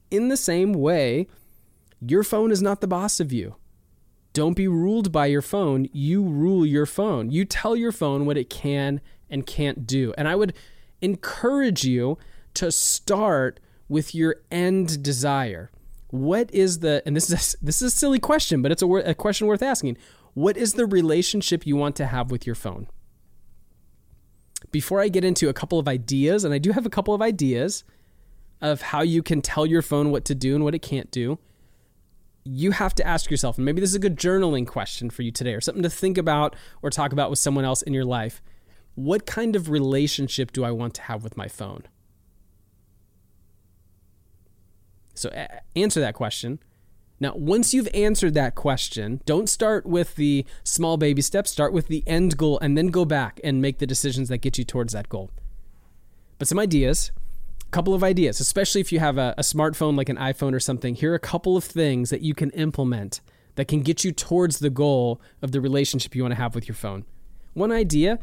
In 0.09 0.29
the 0.29 0.37
same 0.37 0.73
way, 0.73 1.27
your 2.01 2.23
phone 2.23 2.51
is 2.51 2.61
not 2.61 2.81
the 2.81 2.87
boss 2.87 3.19
of 3.19 3.31
you. 3.31 3.55
Don't 4.33 4.55
be 4.55 4.67
ruled 4.67 5.11
by 5.11 5.27
your 5.27 5.41
phone. 5.41 5.87
You 5.91 6.23
rule 6.23 6.65
your 6.65 6.85
phone. 6.85 7.29
You 7.31 7.45
tell 7.45 7.75
your 7.75 7.91
phone 7.91 8.25
what 8.25 8.37
it 8.37 8.49
can 8.49 9.01
and 9.29 9.45
can't 9.45 9.85
do. 9.85 10.13
And 10.17 10.27
I 10.27 10.35
would 10.35 10.53
encourage 11.01 11.83
you 11.83 12.17
to 12.55 12.71
start 12.71 13.59
with 13.89 14.15
your 14.15 14.37
end 14.51 15.03
desire. 15.03 15.71
What 16.09 16.53
is 16.53 16.79
the 16.79 17.03
and 17.05 17.15
this 17.15 17.29
is 17.29 17.55
a, 17.55 17.65
this 17.65 17.81
is 17.81 17.93
a 17.93 17.95
silly 17.95 18.19
question, 18.19 18.61
but 18.61 18.71
it's 18.71 18.81
a, 18.81 18.87
a 18.87 19.13
question 19.13 19.47
worth 19.47 19.61
asking. 19.61 19.97
What 20.33 20.55
is 20.55 20.73
the 20.73 20.85
relationship 20.85 21.65
you 21.65 21.75
want 21.75 21.95
to 21.95 22.05
have 22.05 22.31
with 22.31 22.45
your 22.45 22.55
phone? 22.55 22.87
Before 24.71 25.01
I 25.01 25.07
get 25.07 25.23
into 25.23 25.49
a 25.49 25.53
couple 25.53 25.79
of 25.79 25.87
ideas, 25.87 26.43
and 26.43 26.53
I 26.53 26.57
do 26.57 26.71
have 26.71 26.85
a 26.85 26.89
couple 26.89 27.13
of 27.13 27.21
ideas 27.21 27.83
of 28.61 28.81
how 28.81 29.01
you 29.01 29.23
can 29.23 29.41
tell 29.41 29.65
your 29.65 29.81
phone 29.81 30.11
what 30.11 30.25
to 30.25 30.35
do 30.35 30.55
and 30.55 30.63
what 30.63 30.75
it 30.75 30.81
can't 30.81 31.09
do, 31.11 31.39
you 32.43 32.71
have 32.71 32.95
to 32.95 33.05
ask 33.05 33.29
yourself, 33.29 33.57
and 33.57 33.65
maybe 33.65 33.81
this 33.81 33.89
is 33.89 33.95
a 33.95 33.99
good 33.99 34.17
journaling 34.17 34.65
question 34.65 35.09
for 35.09 35.21
you 35.21 35.31
today, 35.31 35.53
or 35.53 35.61
something 35.61 35.83
to 35.83 35.89
think 35.89 36.17
about 36.17 36.55
or 36.81 36.89
talk 36.89 37.11
about 37.13 37.29
with 37.29 37.39
someone 37.39 37.65
else 37.65 37.81
in 37.81 37.93
your 37.93 38.05
life 38.05 38.41
what 38.97 39.27
kind 39.27 39.55
of 39.55 39.69
relationship 39.69 40.51
do 40.51 40.63
I 40.63 40.71
want 40.71 40.95
to 40.95 41.03
have 41.03 41.23
with 41.23 41.37
my 41.37 41.47
phone? 41.47 41.83
So 45.13 45.29
answer 45.75 45.99
that 45.99 46.15
question. 46.15 46.57
Now, 47.19 47.35
once 47.35 47.75
you've 47.75 47.89
answered 47.93 48.33
that 48.33 48.55
question, 48.55 49.21
don't 49.27 49.49
start 49.49 49.85
with 49.85 50.15
the 50.15 50.45
small 50.63 50.97
baby 50.97 51.21
steps, 51.21 51.51
start 51.51 51.73
with 51.73 51.89
the 51.89 52.03
end 52.07 52.37
goal, 52.37 52.57
and 52.57 52.75
then 52.75 52.87
go 52.87 53.05
back 53.05 53.39
and 53.43 53.61
make 53.61 53.77
the 53.77 53.85
decisions 53.85 54.29
that 54.29 54.39
get 54.39 54.57
you 54.57 54.63
towards 54.63 54.93
that 54.93 55.09
goal. 55.09 55.29
But 56.39 56.47
some 56.47 56.57
ideas, 56.57 57.11
a 57.67 57.69
couple 57.69 57.93
of 57.93 58.03
ideas, 58.03 58.39
especially 58.39 58.81
if 58.81 58.91
you 58.91 58.99
have 58.99 59.19
a, 59.19 59.35
a 59.37 59.43
smartphone 59.43 59.95
like 59.95 60.09
an 60.09 60.17
iPhone 60.17 60.53
or 60.53 60.59
something, 60.59 60.95
here 60.95 61.11
are 61.11 61.15
a 61.15 61.19
couple 61.19 61.55
of 61.55 61.63
things 61.63 62.09
that 62.09 62.21
you 62.21 62.33
can 62.33 62.49
implement 62.51 63.21
that 63.55 63.67
can 63.67 63.81
get 63.81 64.03
you 64.03 64.11
towards 64.11 64.57
the 64.57 64.71
goal 64.71 65.21
of 65.43 65.51
the 65.51 65.61
relationship 65.61 66.15
you 66.15 66.23
want 66.23 66.31
to 66.31 66.41
have 66.41 66.55
with 66.55 66.67
your 66.67 66.75
phone. 66.75 67.05
One 67.53 67.71
idea 67.71 68.17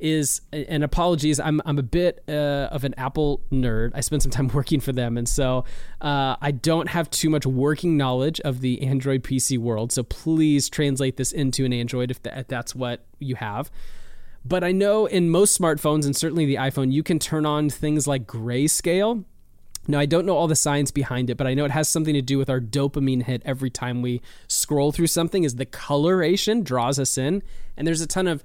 is 0.00 0.40
and 0.52 0.84
apologies 0.84 1.40
i'm, 1.40 1.60
I'm 1.64 1.78
a 1.78 1.82
bit 1.82 2.22
uh, 2.28 2.68
of 2.70 2.84
an 2.84 2.94
apple 2.96 3.40
nerd. 3.50 3.90
I 3.94 4.00
spent 4.00 4.22
some 4.22 4.30
time 4.30 4.48
working 4.54 4.80
for 4.80 4.92
them. 4.92 5.16
And 5.16 5.28
so 5.28 5.64
uh, 6.00 6.36
i 6.40 6.50
don't 6.50 6.88
have 6.88 7.10
too 7.10 7.30
much 7.30 7.46
working 7.46 7.96
knowledge 7.96 8.40
of 8.40 8.60
the 8.60 8.82
android 8.82 9.22
pc 9.22 9.58
world. 9.58 9.92
So 9.92 10.02
please 10.02 10.68
translate 10.68 11.16
this 11.16 11.32
into 11.32 11.64
an 11.64 11.72
android 11.72 12.10
if, 12.10 12.20
if 12.24 12.48
that's 12.48 12.74
what 12.74 13.04
you 13.18 13.36
have. 13.36 13.70
But 14.44 14.64
i 14.64 14.72
know 14.72 15.06
in 15.06 15.30
most 15.30 15.58
smartphones 15.58 16.04
and 16.04 16.16
certainly 16.16 16.46
the 16.46 16.56
iphone 16.56 16.92
you 16.92 17.02
can 17.02 17.18
turn 17.18 17.46
on 17.46 17.70
things 17.70 18.06
like 18.06 18.26
grayscale. 18.26 19.24
Now, 19.90 19.98
I 19.98 20.04
don't 20.04 20.26
know 20.26 20.36
all 20.36 20.46
the 20.46 20.54
science 20.54 20.90
behind 20.90 21.30
it, 21.30 21.38
but 21.38 21.46
I 21.46 21.54
know 21.54 21.64
it 21.64 21.70
has 21.70 21.88
something 21.88 22.12
to 22.12 22.20
do 22.20 22.36
with 22.36 22.50
our 22.50 22.60
dopamine 22.60 23.22
hit 23.22 23.40
every 23.46 23.70
time 23.70 24.02
we 24.02 24.20
scroll 24.46 24.92
through 24.92 25.06
something 25.06 25.44
is 25.44 25.54
the 25.56 25.64
coloration 25.64 26.62
draws 26.62 26.98
us 26.98 27.16
in. 27.16 27.42
And 27.74 27.86
there's 27.86 28.02
a 28.02 28.06
ton 28.06 28.28
of 28.28 28.44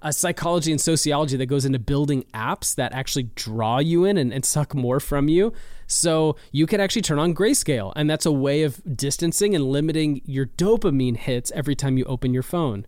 a 0.00 0.12
psychology 0.12 0.70
and 0.70 0.80
sociology 0.80 1.36
that 1.36 1.46
goes 1.46 1.64
into 1.64 1.78
building 1.78 2.24
apps 2.32 2.74
that 2.76 2.92
actually 2.92 3.24
draw 3.34 3.78
you 3.78 4.04
in 4.04 4.16
and, 4.16 4.32
and 4.32 4.44
suck 4.44 4.74
more 4.74 5.00
from 5.00 5.28
you. 5.28 5.52
So 5.86 6.36
you 6.52 6.66
could 6.66 6.80
actually 6.80 7.02
turn 7.02 7.18
on 7.18 7.34
grayscale, 7.34 7.92
and 7.96 8.08
that's 8.08 8.26
a 8.26 8.32
way 8.32 8.62
of 8.62 8.80
distancing 8.96 9.54
and 9.54 9.64
limiting 9.64 10.20
your 10.24 10.46
dopamine 10.46 11.16
hits 11.16 11.50
every 11.52 11.74
time 11.74 11.98
you 11.98 12.04
open 12.04 12.32
your 12.32 12.42
phone. 12.42 12.86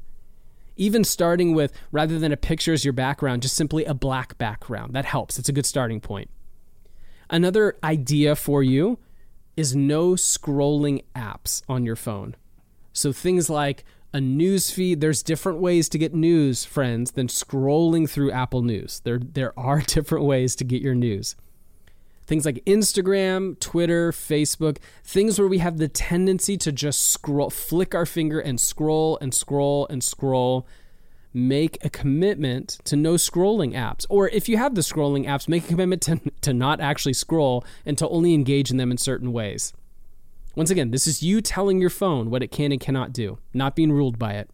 Even 0.76 1.02
starting 1.02 1.54
with 1.54 1.72
rather 1.90 2.18
than 2.18 2.32
a 2.32 2.36
picture 2.36 2.72
as 2.72 2.84
your 2.84 2.92
background, 2.92 3.42
just 3.42 3.56
simply 3.56 3.84
a 3.84 3.94
black 3.94 4.38
background. 4.38 4.94
That 4.94 5.04
helps. 5.04 5.38
It's 5.38 5.48
a 5.48 5.52
good 5.52 5.66
starting 5.66 6.00
point. 6.00 6.30
Another 7.28 7.76
idea 7.82 8.36
for 8.36 8.62
you 8.62 8.98
is 9.56 9.74
no 9.74 10.12
scrolling 10.12 11.02
apps 11.14 11.62
on 11.68 11.84
your 11.84 11.96
phone. 11.96 12.36
So 12.92 13.12
things 13.12 13.50
like 13.50 13.84
a 14.12 14.20
news 14.20 14.70
feed. 14.70 15.00
There's 15.00 15.22
different 15.22 15.58
ways 15.58 15.88
to 15.90 15.98
get 15.98 16.14
news, 16.14 16.64
friends, 16.64 17.12
than 17.12 17.28
scrolling 17.28 18.08
through 18.08 18.32
Apple 18.32 18.62
News. 18.62 19.00
There, 19.04 19.18
there 19.18 19.58
are 19.58 19.80
different 19.86 20.24
ways 20.24 20.56
to 20.56 20.64
get 20.64 20.82
your 20.82 20.94
news. 20.94 21.36
Things 22.26 22.44
like 22.44 22.64
Instagram, 22.64 23.58
Twitter, 23.58 24.12
Facebook, 24.12 24.78
things 25.02 25.38
where 25.38 25.48
we 25.48 25.58
have 25.58 25.78
the 25.78 25.88
tendency 25.88 26.56
to 26.58 26.70
just 26.70 27.08
scroll, 27.08 27.50
flick 27.50 27.92
our 27.92 28.06
finger 28.06 28.38
and 28.38 28.60
scroll 28.60 29.18
and 29.20 29.34
scroll 29.34 29.86
and 29.88 30.02
scroll. 30.02 30.66
Make 31.32 31.84
a 31.84 31.90
commitment 31.90 32.78
to 32.84 32.96
no 32.96 33.14
scrolling 33.14 33.74
apps. 33.74 34.06
Or 34.08 34.28
if 34.28 34.48
you 34.48 34.56
have 34.58 34.74
the 34.76 34.80
scrolling 34.80 35.26
apps, 35.26 35.48
make 35.48 35.64
a 35.64 35.68
commitment 35.68 36.02
to, 36.02 36.20
to 36.42 36.52
not 36.52 36.80
actually 36.80 37.14
scroll 37.14 37.64
and 37.84 37.98
to 37.98 38.08
only 38.08 38.34
engage 38.34 38.70
in 38.70 38.76
them 38.76 38.90
in 38.92 38.98
certain 38.98 39.32
ways. 39.32 39.72
Once 40.60 40.70
again, 40.70 40.90
this 40.90 41.06
is 41.06 41.22
you 41.22 41.40
telling 41.40 41.80
your 41.80 41.88
phone 41.88 42.28
what 42.28 42.42
it 42.42 42.50
can 42.50 42.70
and 42.70 42.82
cannot 42.82 43.14
do, 43.14 43.38
not 43.54 43.74
being 43.74 43.90
ruled 43.90 44.18
by 44.18 44.34
it. 44.34 44.50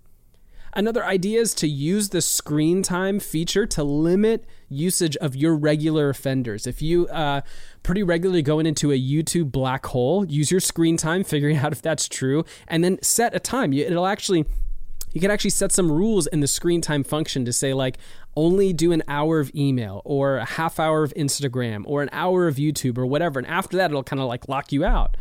Another 0.72 1.04
idea 1.04 1.40
is 1.40 1.52
to 1.54 1.66
use 1.66 2.10
the 2.10 2.20
screen 2.20 2.80
time 2.84 3.18
feature 3.18 3.66
to 3.66 3.82
limit 3.82 4.44
usage 4.68 5.16
of 5.16 5.34
your 5.34 5.56
regular 5.56 6.08
offenders. 6.08 6.64
If 6.64 6.80
you 6.80 7.08
uh, 7.08 7.40
pretty 7.82 8.04
regularly 8.04 8.42
going 8.42 8.66
into 8.66 8.92
a 8.92 9.00
YouTube 9.00 9.50
black 9.50 9.84
hole, 9.86 10.24
use 10.24 10.48
your 10.48 10.60
screen 10.60 10.96
time, 10.96 11.24
figuring 11.24 11.56
out 11.64 11.72
if 11.72 11.82
that's 11.82 12.08
true, 12.08 12.44
and 12.68 12.84
then 12.84 13.02
set 13.02 13.34
a 13.34 13.40
time. 13.40 13.72
It'll 13.72 14.06
actually 14.06 14.46
you 15.12 15.20
can 15.20 15.32
actually 15.32 15.50
set 15.50 15.72
some 15.72 15.90
rules 15.90 16.28
in 16.28 16.38
the 16.38 16.46
screen 16.46 16.82
time 16.82 17.02
function 17.02 17.44
to 17.46 17.52
say 17.52 17.74
like 17.74 17.98
only 18.36 18.72
do 18.72 18.92
an 18.92 19.02
hour 19.08 19.40
of 19.40 19.50
email 19.56 20.02
or 20.04 20.36
a 20.36 20.44
half 20.44 20.78
hour 20.78 21.02
of 21.02 21.12
Instagram 21.14 21.82
or 21.84 22.02
an 22.02 22.10
hour 22.12 22.46
of 22.46 22.56
YouTube 22.56 22.96
or 22.96 23.06
whatever 23.06 23.40
and 23.40 23.48
after 23.48 23.76
that 23.78 23.90
it'll 23.90 24.04
kind 24.04 24.20
of 24.20 24.28
like 24.28 24.48
lock 24.48 24.70
you 24.70 24.84
out 24.84 25.16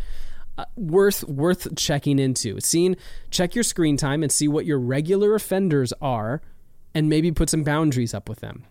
uh, 0.58 0.65
worth 0.76 1.24
worth 1.26 1.76
checking 1.76 2.20
into. 2.20 2.60
Seeing 2.60 2.96
check 3.32 3.56
your 3.56 3.63
screen 3.63 3.98
time 3.98 4.24
and 4.24 4.32
see 4.32 4.48
what 4.48 4.65
your 4.65 4.80
regular 4.80 5.36
offenders 5.36 5.94
are, 6.02 6.41
and 6.94 7.10
maybe 7.10 7.32
put 7.32 7.50
some 7.50 7.63
boundaries 7.63 8.13
up 8.13 8.30
with 8.30 8.39
them. 8.39 8.65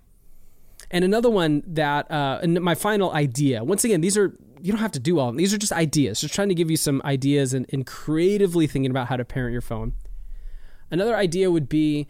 And 0.91 1.05
another 1.05 1.31
one 1.31 1.63
that, 1.67 2.11
uh, 2.11 2.39
and 2.43 2.61
my 2.61 2.75
final 2.75 3.13
idea. 3.13 3.65
Once 3.65 3.85
again, 3.85 4.01
these 4.01 4.17
are 4.17 4.37
you 4.63 4.73
don't 4.73 4.81
have 4.81 4.93
to 4.93 5.01
do 5.01 5.19
all. 5.19 5.31
These 5.33 5.53
are 5.53 5.59
just 5.59 5.73
ideas. 5.73 6.21
Just 6.21 6.33
trying 6.33 6.49
to 6.49 6.55
give 6.55 6.71
you 6.71 6.79
some 6.79 7.03
ideas 7.05 7.53
and, 7.53 7.67
and 7.71 7.85
creatively 7.87 8.67
thinking 8.67 8.91
about 8.91 9.09
how 9.09 9.17
to 9.17 9.25
parent 9.25 9.53
your 9.53 9.61
phone. 9.61 9.93
Another 10.91 11.15
idea 11.15 11.51
would 11.51 11.69
be 11.69 12.07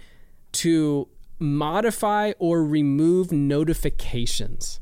to 0.53 1.09
modify 1.41 2.33
or 2.39 2.65
remove 2.65 3.33
notifications. 3.33 4.79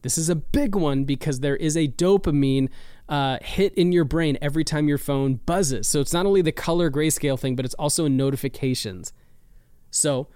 This 0.00 0.16
is 0.16 0.28
a 0.28 0.34
big 0.34 0.74
one 0.74 1.04
because 1.04 1.40
there 1.40 1.56
is 1.56 1.76
a 1.76 1.88
dopamine 1.88 2.68
uh, 3.12 3.36
hit 3.42 3.74
in 3.74 3.92
your 3.92 4.04
brain 4.04 4.38
every 4.40 4.64
time 4.64 4.88
your 4.88 4.96
phone 4.96 5.34
buzzes. 5.34 5.86
So 5.86 6.00
it's 6.00 6.14
not 6.14 6.24
only 6.24 6.40
the 6.40 6.50
color 6.50 6.90
grayscale 6.90 7.38
thing, 7.38 7.54
but 7.54 7.66
it's 7.66 7.74
also 7.74 8.08
notifications. 8.08 9.12
So 9.90 10.28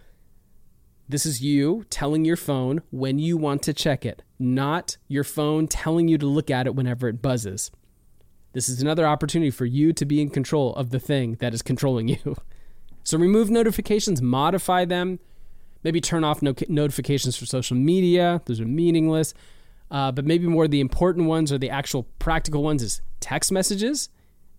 this 1.08 1.24
is 1.24 1.40
you 1.40 1.86
telling 1.88 2.26
your 2.26 2.36
phone 2.36 2.82
when 2.90 3.18
you 3.18 3.38
want 3.38 3.62
to 3.62 3.72
check 3.72 4.04
it, 4.04 4.22
not 4.38 4.98
your 5.08 5.24
phone 5.24 5.68
telling 5.68 6.06
you 6.06 6.18
to 6.18 6.26
look 6.26 6.50
at 6.50 6.66
it 6.66 6.74
whenever 6.74 7.08
it 7.08 7.22
buzzes. 7.22 7.70
This 8.52 8.68
is 8.68 8.82
another 8.82 9.06
opportunity 9.06 9.50
for 9.50 9.64
you 9.64 9.94
to 9.94 10.04
be 10.04 10.20
in 10.20 10.28
control 10.28 10.74
of 10.74 10.90
the 10.90 11.00
thing 11.00 11.38
that 11.40 11.54
is 11.54 11.62
controlling 11.62 12.08
you. 12.24 12.36
So 13.04 13.16
remove 13.16 13.48
notifications, 13.48 14.20
modify 14.20 14.84
them, 14.84 15.18
maybe 15.82 16.02
turn 16.02 16.24
off 16.24 16.42
no- 16.42 16.54
notifications 16.68 17.38
for 17.38 17.46
social 17.46 17.78
media. 17.78 18.42
Those 18.44 18.60
are 18.60 18.66
meaningless. 18.66 19.32
Uh, 19.90 20.10
but 20.10 20.24
maybe 20.24 20.46
more 20.46 20.66
the 20.66 20.80
important 20.80 21.26
ones 21.26 21.52
or 21.52 21.58
the 21.58 21.70
actual 21.70 22.04
practical 22.18 22.62
ones 22.62 22.82
is 22.82 23.00
text 23.20 23.52
messages, 23.52 24.08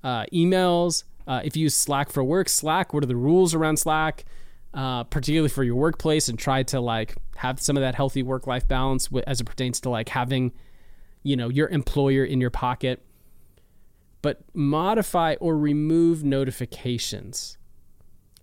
uh, 0.03 0.25
emails. 0.33 1.03
Uh, 1.27 1.41
if 1.43 1.57
you 1.57 1.63
use 1.63 1.75
Slack 1.75 2.09
for 2.09 2.23
work, 2.23 2.47
Slack, 2.47 2.93
what 2.93 3.03
are 3.03 3.07
the 3.07 3.15
rules 3.15 3.53
around 3.53 3.77
Slack? 3.77 4.23
uh, 4.77 5.03
particularly 5.05 5.49
for 5.49 5.63
your 5.63 5.75
workplace, 5.75 6.29
and 6.29 6.37
try 6.37 6.63
to 6.63 6.79
like 6.79 7.15
have 7.37 7.59
some 7.59 7.75
of 7.77 7.81
that 7.81 7.95
healthy 7.95 8.23
work 8.23 8.47
life 8.47 8.67
balance 8.67 9.09
as 9.25 9.41
it 9.41 9.45
pertains 9.45 9.79
to 9.81 9.89
like 9.89 10.09
having, 10.09 10.51
you 11.23 11.35
know, 11.35 11.49
your 11.49 11.67
employer 11.69 12.23
in 12.23 12.39
your 12.39 12.51
pocket. 12.51 13.03
But 14.21 14.41
modify 14.53 15.35
or 15.39 15.57
remove 15.57 16.23
notifications 16.23 17.57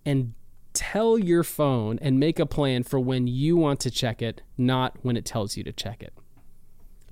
and 0.05 0.33
tell 0.73 1.17
your 1.17 1.43
phone 1.43 1.99
and 2.01 2.19
make 2.19 2.37
a 2.37 2.45
plan 2.45 2.83
for 2.83 2.99
when 2.99 3.27
you 3.27 3.55
want 3.55 3.79
to 3.81 3.91
check 3.91 4.21
it, 4.21 4.41
not 4.57 4.97
when 5.03 5.15
it 5.15 5.25
tells 5.25 5.55
you 5.55 5.63
to 5.63 5.71
check 5.71 6.03
it 6.03 6.13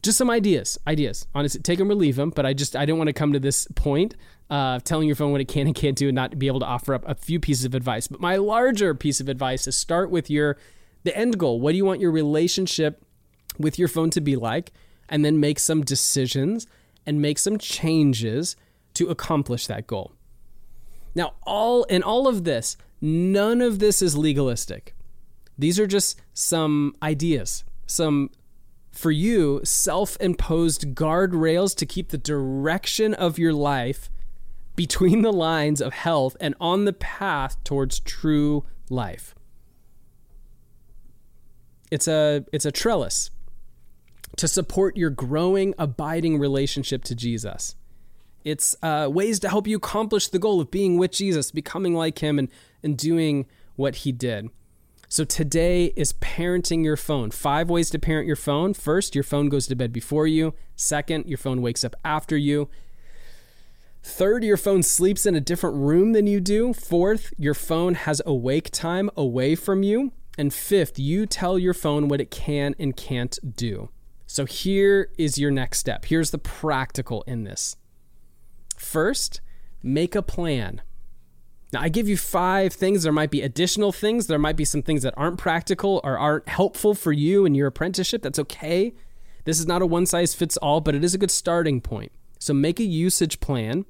just 0.03 0.17
some 0.17 0.29
ideas 0.29 0.77
ideas. 0.85 1.25
Honestly 1.33 1.61
take 1.61 1.79
them 1.79 1.89
or 1.89 1.95
leave 1.95 2.15
them 2.15 2.29
but 2.29 2.45
i 2.45 2.53
just 2.53 2.75
i 2.75 2.85
didn't 2.85 2.97
want 2.97 3.07
to 3.07 3.13
come 3.13 3.33
to 3.33 3.39
this 3.39 3.67
point 3.75 4.15
uh, 4.49 4.79
telling 4.79 5.07
your 5.07 5.15
phone 5.15 5.31
what 5.31 5.41
it 5.41 5.47
can 5.47 5.65
and 5.65 5.75
can't 5.75 5.97
do 5.97 6.09
and 6.09 6.15
not 6.15 6.37
be 6.37 6.45
able 6.45 6.59
to 6.59 6.65
offer 6.65 6.93
up 6.93 7.03
a 7.07 7.15
few 7.15 7.39
pieces 7.39 7.65
of 7.65 7.73
advice. 7.73 8.07
But 8.07 8.19
my 8.19 8.35
larger 8.35 8.93
piece 8.93 9.19
of 9.19 9.27
advice 9.27 9.65
is 9.65 9.75
start 9.75 10.11
with 10.11 10.29
your 10.29 10.57
the 11.03 11.17
end 11.17 11.39
goal. 11.39 11.59
What 11.59 11.71
do 11.71 11.77
you 11.77 11.85
want 11.85 12.01
your 12.01 12.11
relationship 12.11 13.03
with 13.57 13.79
your 13.79 13.87
phone 13.87 14.11
to 14.11 14.21
be 14.21 14.35
like? 14.35 14.71
And 15.09 15.25
then 15.25 15.39
make 15.39 15.57
some 15.57 15.81
decisions 15.81 16.67
and 17.05 17.21
make 17.21 17.39
some 17.39 17.57
changes 17.57 18.55
to 18.93 19.09
accomplish 19.09 19.65
that 19.67 19.87
goal. 19.87 20.13
Now 21.15 21.33
all 21.43 21.83
in 21.85 22.03
all 22.03 22.27
of 22.27 22.43
this 22.43 22.77
none 23.01 23.59
of 23.59 23.79
this 23.79 24.01
is 24.01 24.15
legalistic. 24.15 24.95
These 25.57 25.79
are 25.79 25.87
just 25.87 26.21
some 26.33 26.95
ideas 27.01 27.63
some 27.85 28.29
for 28.93 29.11
you 29.11 29.59
self 29.63 30.15
imposed 30.21 30.93
guardrails 30.95 31.75
to 31.75 31.85
keep 31.85 32.09
the 32.09 32.17
direction 32.17 33.13
of 33.13 33.39
your 33.39 33.51
life 33.51 34.09
between 34.75 35.23
the 35.23 35.33
lines 35.33 35.81
of 35.81 35.93
health 35.93 36.37
and 36.39 36.55
on 36.61 36.85
the 36.85 36.93
path 36.93 37.61
towards 37.63 37.99
true 37.99 38.63
life. 38.89 39.35
It's 41.91 42.07
a, 42.07 42.45
it's 42.53 42.65
a 42.65 42.71
trellis 42.71 43.29
to 44.37 44.47
support 44.47 44.95
your 44.95 45.09
growing, 45.09 45.73
abiding 45.77 46.39
relationship 46.39 47.03
to 47.05 47.15
Jesus. 47.15 47.75
It's 48.43 48.75
uh, 48.81 49.09
ways 49.11 49.39
to 49.39 49.49
help 49.49 49.67
you 49.67 49.77
accomplish 49.77 50.27
the 50.27 50.39
goal 50.39 50.59
of 50.59 50.71
being 50.71 50.97
with 50.97 51.11
Jesus, 51.11 51.51
becoming 51.51 51.93
like 51.93 52.19
Him, 52.19 52.39
and, 52.39 52.49
and 52.81 52.97
doing 52.97 53.45
what 53.75 53.97
He 53.97 54.11
did. 54.11 54.49
So 55.13 55.23
today 55.23 55.93
is 55.95 56.13
parenting 56.13 56.83
your 56.83 56.97
phone. 56.97 57.29
Five 57.29 57.69
ways 57.69 57.91
to 57.91 57.99
parent 57.99 58.25
your 58.25 58.35
phone. 58.35 58.73
First, 58.73 59.13
your 59.13 59.23
phone 59.23 59.47
goes 59.47 59.67
to 59.67 59.75
bed 59.75 59.93
before 59.93 60.25
you. 60.25 60.55
Second, 60.75 61.27
your 61.27 61.37
phone 61.37 61.61
wakes 61.61 61.83
up 61.83 61.95
after 62.03 62.35
you. 62.35 62.67
Third, 64.01 64.43
your 64.43 64.57
phone 64.57 64.81
sleeps 64.81 65.27
in 65.27 65.35
a 65.35 65.39
different 65.39 65.75
room 65.75 66.13
than 66.13 66.25
you 66.25 66.39
do. 66.39 66.73
Fourth, 66.73 67.31
your 67.37 67.53
phone 67.53 67.93
has 67.93 68.23
awake 68.25 68.71
time 68.71 69.11
away 69.15 69.53
from 69.53 69.83
you. 69.83 70.13
And 70.35 70.51
fifth, 70.51 70.97
you 70.97 71.27
tell 71.27 71.59
your 71.59 71.75
phone 71.75 72.07
what 72.07 72.19
it 72.19 72.31
can 72.31 72.73
and 72.79 72.97
can't 72.97 73.37
do. 73.55 73.89
So 74.25 74.45
here 74.45 75.11
is 75.19 75.37
your 75.37 75.51
next 75.51 75.77
step. 75.77 76.05
Here's 76.05 76.31
the 76.31 76.39
practical 76.39 77.21
in 77.27 77.43
this. 77.43 77.75
First, 78.77 79.41
make 79.83 80.15
a 80.15 80.23
plan. 80.23 80.81
Now, 81.73 81.81
I 81.81 81.89
give 81.89 82.07
you 82.07 82.17
five 82.17 82.71
things. 82.71 83.01
There 83.01 83.11
might 83.11 83.31
be 83.31 83.41
additional 83.41 83.91
things. 83.91 84.27
There 84.27 84.37
might 84.37 84.55
be 84.55 84.63
some 84.63 84.83
things 84.83 85.01
that 85.01 85.15
aren't 85.17 85.39
practical 85.39 85.99
or 86.03 86.19
aren't 86.19 86.47
helpful 86.47 86.93
for 86.93 87.11
you 87.11 87.45
in 87.45 87.55
your 87.55 87.67
apprenticeship. 87.67 88.21
That's 88.21 88.37
okay. 88.37 88.93
This 89.45 89.59
is 89.59 89.65
not 89.65 89.81
a 89.81 89.85
one 89.87 90.05
size 90.05 90.35
fits 90.35 90.55
all, 90.57 90.81
but 90.81 90.93
it 90.93 91.03
is 91.03 91.15
a 91.15 91.17
good 91.17 91.31
starting 91.31 91.81
point. 91.81 92.11
So 92.37 92.53
make 92.53 92.79
a 92.79 92.83
usage 92.83 93.39
plan. 93.39 93.85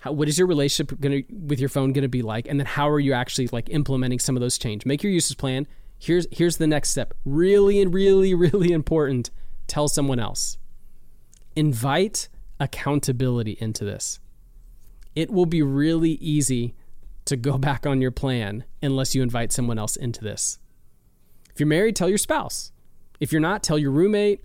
How, 0.00 0.12
what 0.12 0.28
is 0.28 0.38
your 0.38 0.46
relationship 0.46 0.98
gonna, 0.98 1.20
with 1.28 1.60
your 1.60 1.68
phone 1.68 1.92
going 1.92 2.02
to 2.02 2.08
be 2.08 2.22
like? 2.22 2.48
And 2.48 2.58
then 2.58 2.66
how 2.66 2.88
are 2.88 3.00
you 3.00 3.12
actually 3.12 3.48
like 3.48 3.68
implementing 3.68 4.18
some 4.18 4.34
of 4.34 4.40
those 4.40 4.56
change? 4.56 4.86
Make 4.86 5.02
your 5.02 5.12
usage 5.12 5.36
plan. 5.36 5.66
Here's 5.98 6.26
here's 6.30 6.56
the 6.56 6.66
next 6.66 6.90
step. 6.90 7.12
Really 7.26 7.86
really 7.86 8.32
really 8.34 8.72
important. 8.72 9.30
Tell 9.66 9.88
someone 9.88 10.18
else. 10.18 10.56
Invite 11.54 12.28
accountability 12.58 13.58
into 13.60 13.84
this 13.84 14.20
it 15.20 15.30
will 15.30 15.46
be 15.46 15.60
really 15.60 16.12
easy 16.12 16.74
to 17.26 17.36
go 17.36 17.58
back 17.68 17.86
on 17.86 18.00
your 18.00 18.10
plan 18.10 18.64
unless 18.82 19.14
you 19.14 19.22
invite 19.22 19.52
someone 19.52 19.78
else 19.78 19.96
into 19.96 20.24
this. 20.24 20.58
If 21.52 21.60
you're 21.60 21.66
married, 21.66 21.94
tell 21.94 22.08
your 22.08 22.18
spouse. 22.18 22.72
If 23.20 23.32
you're 23.32 23.40
not, 23.40 23.62
tell 23.62 23.78
your 23.78 23.90
roommate. 23.90 24.42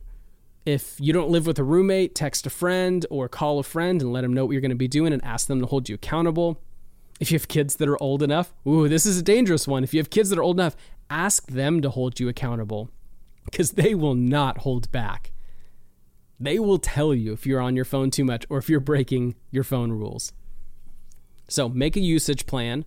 If 0.66 0.96
you 1.00 1.14
don't 1.14 1.30
live 1.30 1.48
with 1.48 1.60
a 1.60 1.64
roommate, 1.64 2.14
text 2.14 2.46
a 2.46 2.50
friend 2.50 3.06
or 3.10 3.30
call 3.30 3.60
a 3.60 3.64
friend 3.64 4.02
and 4.02 4.12
let 4.12 4.22
them 4.22 4.34
know 4.34 4.46
what 4.46 4.52
you're 4.52 4.62
going 4.62 4.70
to 4.70 4.76
be 4.76 4.88
doing 4.88 5.14
and 5.14 5.24
ask 5.24 5.48
them 5.48 5.62
to 5.62 5.66
hold 5.66 5.88
you 5.88 5.96
accountable. 5.96 6.62
If 7.20 7.32
you 7.32 7.38
have 7.38 7.48
kids 7.48 7.78
that 7.78 7.88
are 7.88 8.02
old 8.04 8.22
enough, 8.22 8.54
ooh, 8.68 8.90
this 8.90 9.06
is 9.06 9.18
a 9.18 9.24
dangerous 9.24 9.68
one. 9.68 9.84
If 9.84 9.94
you 9.94 10.00
have 10.02 10.10
kids 10.10 10.30
that 10.32 10.40
are 10.40 10.44
old 10.44 10.60
enough, 10.60 10.76
ask 11.10 11.48
them 11.48 11.82
to 11.84 11.90
hold 11.90 12.20
you 12.20 12.28
accountable 12.28 12.90
because 13.46 13.72
they 13.72 13.96
will 13.96 14.16
not 14.16 14.60
hold 14.60 14.92
back. 14.92 15.32
They 16.40 16.60
will 16.60 16.80
tell 16.80 17.14
you 17.14 17.32
if 17.32 17.46
you're 17.46 17.62
on 17.62 17.76
your 17.78 17.86
phone 17.86 18.12
too 18.12 18.26
much 18.26 18.46
or 18.50 18.58
if 18.58 18.70
you're 18.70 18.82
breaking 18.82 19.36
your 19.52 19.64
phone 19.64 19.92
rules. 19.94 20.34
So 21.48 21.70
make 21.70 21.96
a 21.96 22.02
usage 22.02 22.46
plan, 22.46 22.86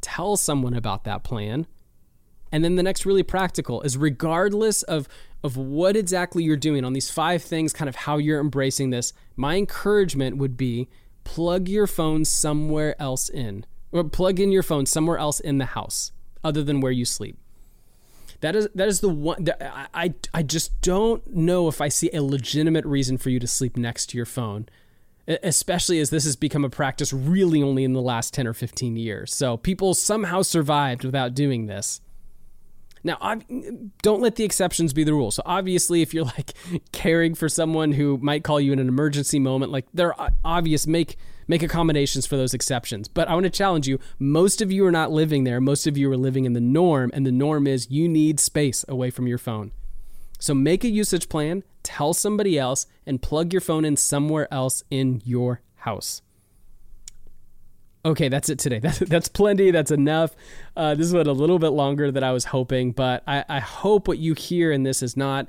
tell 0.00 0.36
someone 0.36 0.74
about 0.74 1.04
that 1.04 1.22
plan. 1.22 1.66
And 2.50 2.64
then 2.64 2.76
the 2.76 2.82
next 2.82 3.04
really 3.04 3.22
practical 3.22 3.82
is 3.82 3.96
regardless 3.96 4.82
of, 4.82 5.08
of 5.44 5.56
what 5.56 5.96
exactly 5.96 6.42
you're 6.42 6.56
doing 6.56 6.84
on 6.84 6.94
these 6.94 7.10
five 7.10 7.42
things, 7.42 7.72
kind 7.72 7.88
of 7.88 7.96
how 7.96 8.16
you're 8.16 8.40
embracing 8.40 8.90
this, 8.90 9.12
my 9.36 9.56
encouragement 9.56 10.38
would 10.38 10.56
be 10.56 10.88
plug 11.24 11.68
your 11.68 11.86
phone 11.86 12.24
somewhere 12.24 13.00
else 13.00 13.28
in, 13.28 13.66
or 13.92 14.02
plug 14.02 14.40
in 14.40 14.50
your 14.50 14.62
phone 14.62 14.86
somewhere 14.86 15.18
else 15.18 15.40
in 15.40 15.58
the 15.58 15.66
house 15.66 16.12
other 16.42 16.64
than 16.64 16.80
where 16.80 16.92
you 16.92 17.04
sleep. 17.04 17.36
That 18.40 18.54
is 18.54 18.68
that 18.74 18.86
is 18.86 19.00
the 19.00 19.08
one 19.08 19.44
that 19.44 19.60
I, 19.60 19.88
I 20.04 20.14
I 20.32 20.42
just 20.44 20.80
don't 20.80 21.26
know 21.34 21.66
if 21.66 21.80
I 21.80 21.88
see 21.88 22.08
a 22.12 22.22
legitimate 22.22 22.84
reason 22.84 23.18
for 23.18 23.30
you 23.30 23.40
to 23.40 23.48
sleep 23.48 23.76
next 23.76 24.10
to 24.10 24.16
your 24.16 24.26
phone 24.26 24.68
especially 25.28 26.00
as 26.00 26.10
this 26.10 26.24
has 26.24 26.36
become 26.36 26.64
a 26.64 26.70
practice 26.70 27.12
really 27.12 27.62
only 27.62 27.84
in 27.84 27.92
the 27.92 28.00
last 28.00 28.32
10 28.34 28.46
or 28.46 28.54
15 28.54 28.96
years. 28.96 29.32
So 29.34 29.56
people 29.56 29.94
somehow 29.94 30.42
survived 30.42 31.04
without 31.04 31.34
doing 31.34 31.66
this. 31.66 32.00
Now, 33.04 33.38
don't 34.02 34.20
let 34.20 34.36
the 34.36 34.44
exceptions 34.44 34.92
be 34.92 35.04
the 35.04 35.14
rule. 35.14 35.30
So, 35.30 35.42
obviously, 35.46 36.02
if 36.02 36.12
you're 36.12 36.24
like 36.36 36.52
caring 36.92 37.34
for 37.34 37.48
someone 37.48 37.92
who 37.92 38.18
might 38.18 38.44
call 38.44 38.60
you 38.60 38.72
in 38.72 38.78
an 38.78 38.88
emergency 38.88 39.38
moment, 39.38 39.70
like 39.70 39.86
there 39.94 40.18
are 40.20 40.32
obvious 40.44 40.86
make 40.86 41.16
make 41.46 41.62
accommodations 41.62 42.26
for 42.26 42.36
those 42.36 42.52
exceptions. 42.52 43.08
But 43.08 43.28
I 43.28 43.34
want 43.34 43.44
to 43.44 43.50
challenge 43.50 43.86
you: 43.86 44.00
most 44.18 44.60
of 44.60 44.72
you 44.72 44.84
are 44.84 44.92
not 44.92 45.12
living 45.12 45.44
there. 45.44 45.60
Most 45.60 45.86
of 45.86 45.96
you 45.96 46.10
are 46.10 46.16
living 46.16 46.44
in 46.44 46.54
the 46.54 46.60
norm, 46.60 47.10
and 47.14 47.24
the 47.24 47.32
norm 47.32 47.66
is 47.66 47.90
you 47.90 48.08
need 48.08 48.40
space 48.40 48.84
away 48.88 49.10
from 49.10 49.26
your 49.26 49.38
phone. 49.38 49.72
So 50.40 50.54
make 50.54 50.84
a 50.84 50.88
usage 50.88 51.28
plan, 51.28 51.64
tell 51.88 52.12
somebody 52.12 52.58
else, 52.58 52.86
and 53.06 53.22
plug 53.22 53.52
your 53.52 53.62
phone 53.62 53.86
in 53.86 53.96
somewhere 53.96 54.52
else 54.52 54.84
in 54.90 55.22
your 55.24 55.62
house. 55.76 56.20
Okay, 58.04 58.28
that's 58.28 58.50
it 58.50 58.58
today. 58.58 58.78
That's, 58.82 58.98
that's 59.00 59.28
plenty. 59.28 59.70
That's 59.70 59.90
enough. 59.90 60.36
Uh, 60.76 60.94
this 60.94 61.12
went 61.12 61.28
a 61.28 61.32
little 61.32 61.58
bit 61.58 61.70
longer 61.70 62.10
than 62.12 62.22
I 62.22 62.32
was 62.32 62.44
hoping, 62.46 62.92
but 62.92 63.22
I, 63.26 63.44
I 63.48 63.58
hope 63.58 64.06
what 64.06 64.18
you 64.18 64.34
hear 64.34 64.70
in 64.70 64.84
this 64.84 65.02
is 65.02 65.16
not 65.16 65.48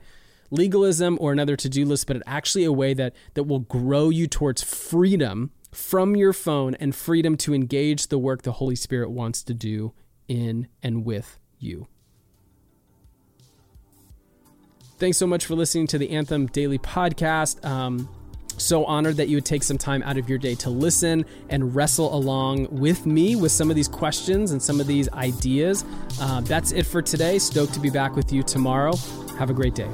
legalism 0.50 1.18
or 1.22 1.32
another 1.32 1.56
to-do 1.56 1.86
list, 1.86 2.08
but 2.08 2.24
actually 2.26 2.66
a 2.66 2.72
way 2.72 2.94
that 2.96 3.14
that 3.36 3.44
will 3.44 3.60
grow 3.60 4.10
you 4.10 4.28
towards 4.28 4.64
freedom 4.64 5.52
from 5.72 6.16
your 6.16 6.34
phone 6.34 6.74
and 6.76 6.96
freedom 6.96 7.38
to 7.38 7.54
engage 7.54 8.08
the 8.08 8.18
work 8.18 8.42
the 8.42 8.54
Holy 8.54 8.76
Spirit 8.76 9.12
wants 9.12 9.44
to 9.44 9.54
do 9.54 9.94
in 10.28 10.68
and 10.82 11.06
with 11.06 11.38
you. 11.60 11.88
Thanks 15.00 15.18
so 15.18 15.26
much 15.26 15.46
for 15.46 15.56
listening 15.56 15.88
to 15.88 15.98
the 15.98 16.10
Anthem 16.10 16.48
Daily 16.48 16.78
Podcast. 16.78 17.64
Um, 17.64 18.10
so 18.58 18.84
honored 18.84 19.16
that 19.16 19.30
you 19.30 19.38
would 19.38 19.46
take 19.46 19.64
some 19.64 19.78
time 19.78 20.04
out 20.04 20.18
of 20.18 20.28
your 20.28 20.38
day 20.38 20.56
to 20.56 20.70
listen 20.70 21.24
and 21.48 21.74
wrestle 21.74 22.14
along 22.14 22.68
with 22.70 23.06
me 23.06 23.38
with 23.38 23.54
some 23.54 23.70
of 23.70 23.78
these 23.78 23.88
questions 23.88 24.52
and 24.52 24.62
some 24.62 24.82
of 24.82 24.88
these 24.88 25.08
ideas. 25.14 25.86
Uh, 26.20 26.42
that's 26.42 26.74
it 26.74 26.86
for 26.86 27.02
today. 27.02 27.40
Stoked 27.40 27.74
to 27.76 27.80
be 27.80 27.90
back 27.90 28.18
with 28.18 28.34
you 28.34 28.44
tomorrow. 28.44 28.94
Have 29.38 29.50
a 29.50 29.54
great 29.54 29.74
day. 29.74 29.88